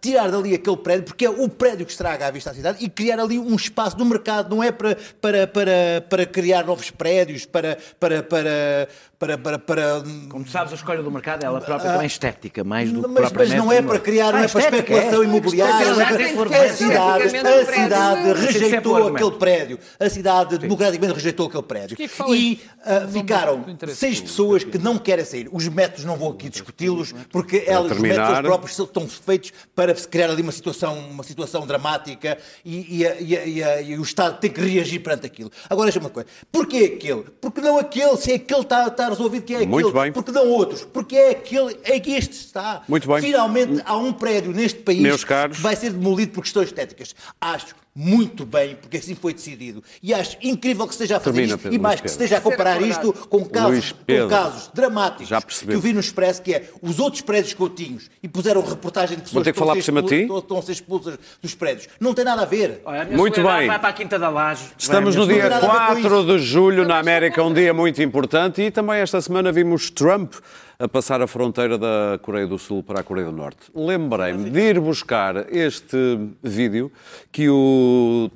[0.00, 2.88] tirar dali aquele prédio, porque é o prédio que estraga a vista à cidade, e
[2.88, 5.72] criar ali um espaço do mercado, não é para, para, para,
[6.08, 7.78] para criar novos prédios, para.
[7.98, 8.88] para, para,
[9.26, 12.62] para, para, para- Como tu sabes, a escolha do mercado ela própria também é estética,
[12.64, 13.56] mais do que mas, mas propriamente...
[13.58, 15.26] não é para criar, não Ah, é para especulação é.
[15.26, 15.86] imobiliária.
[15.94, 19.78] não é para- Estética, A cidade, a cidade rejeitou é aquele prédio.
[19.98, 21.96] A cidade democraticamente rejeitou aquele prédio.
[21.96, 23.64] que é que fala E ah, no ficaram
[23.94, 25.48] seis pessoas que não querem sair.
[25.52, 30.06] Os métodos não vou aqui discuti-los, porque elas, os métodos próprios estão feitos para se
[30.06, 34.50] criar ali uma situação, uma situação dramática e, e e e e o Estado tem
[34.50, 35.50] que reagir perante aquilo.
[35.68, 36.28] Agora, deixa-me uma coisa.
[36.50, 37.22] Porquê aquele?
[37.40, 39.70] Porque não aquele, se é aquele está, está resolvido, que é aquele.
[39.70, 40.12] Muito bem.
[40.12, 40.84] Porque não outros?
[40.84, 42.82] Porque é aquele, é que este está.
[42.88, 43.20] Muito bem.
[43.20, 45.56] Finalmente há um prédio neste país Meus caros.
[45.56, 47.14] que vai ser demolido por questões estéticas.
[47.40, 49.82] Acho muito bem, porque assim foi decidido.
[50.02, 52.40] E acho incrível que esteja a fazer Termina, isto Pedro, e mais que esteja a
[52.40, 56.70] comparar isto com casos, com casos dramáticos Já que eu vi no Expresso, que é
[56.82, 60.38] os outros prédios coutinhos e puseram reportagem de pessoas que estão falar a ser expul-
[60.38, 61.88] estão a ser expulsas dos prédios.
[62.00, 62.80] Não tem nada a ver.
[62.84, 63.66] Olha, a Muito bem.
[63.68, 64.64] Vai para a Quinta da Laje.
[64.76, 66.26] Estamos no dia nada a ver com 4 isso.
[66.26, 68.60] de julho, na América, um dia muito importante.
[68.60, 70.34] E também esta semana vimos Trump
[70.78, 73.70] a passar a fronteira da Coreia do Sul para a Coreia do Norte.
[73.74, 75.96] Lembrei-me de ir buscar este
[76.42, 76.90] vídeo
[77.30, 78.30] que o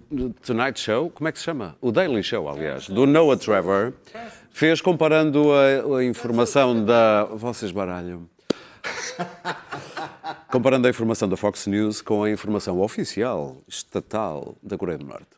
[0.44, 1.76] Tonight Show, como é que se chama?
[1.80, 3.92] O Daily Show, aliás, do Noah Trevor,
[4.50, 7.24] fez comparando a, a informação da.
[7.24, 8.28] Vocês baralham.
[10.50, 15.37] Comparando a informação da Fox News com a informação oficial, estatal da Coreia do Norte.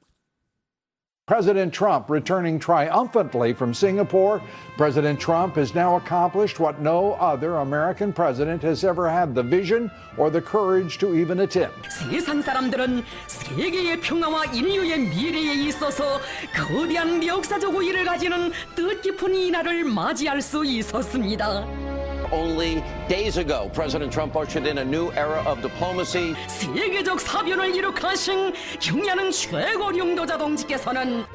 [1.30, 4.44] President Trump returning triumphantly from Singapore.
[4.78, 9.90] President Trump has now accomplished what no other American president has ever had the vision
[10.20, 11.90] or the courage to even attempt.
[11.90, 16.20] 세상 사람들은 세계의 평화와 인류의 미래에 있어서
[16.56, 21.89] 거대한 역사적 우위를 가지는 뜻깊은 이날을 맞이할 수 있었습니다.
[22.33, 26.37] only days ago, President Trump ushered in a new era of diplomacy.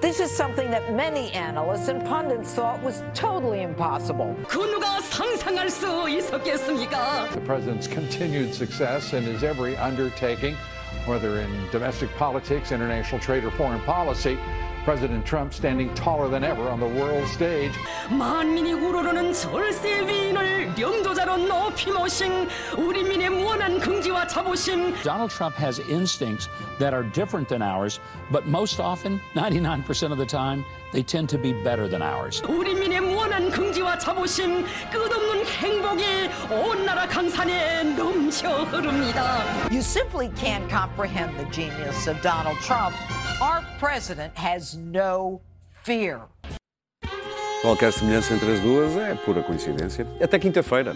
[0.02, 4.36] This is something that many analysts and pundits thought was totally impossible.
[7.34, 10.56] The president's continued success in his every undertaking,
[11.06, 14.38] whether in domestic politics, international trade, or foreign policy,
[14.85, 17.73] President Trump standing taller than ever on the world stage.
[18.11, 26.49] 만민이 우러르는 절세 위인을领导자로 높이 모신 우리 민의 무한한 긍지와 자부심 Donald Trump has instincts
[26.79, 28.01] that are different than ours,
[28.33, 32.43] but most often, 99% of the time, they tend to be better than ours.
[32.49, 36.05] 우리 민의 무한한 긍지와 자부심 끝없는 행복이
[36.51, 39.43] 온 나라 강산에 넘쳐 흐릅니다.
[39.71, 42.97] You simply can't comprehend the genius of Donald Trump.
[43.42, 45.42] Our president has no
[45.84, 46.22] fear.
[47.62, 50.08] Qualquer semelhança entre as duas é pura coincidência.
[50.22, 50.96] Até quinta-feira.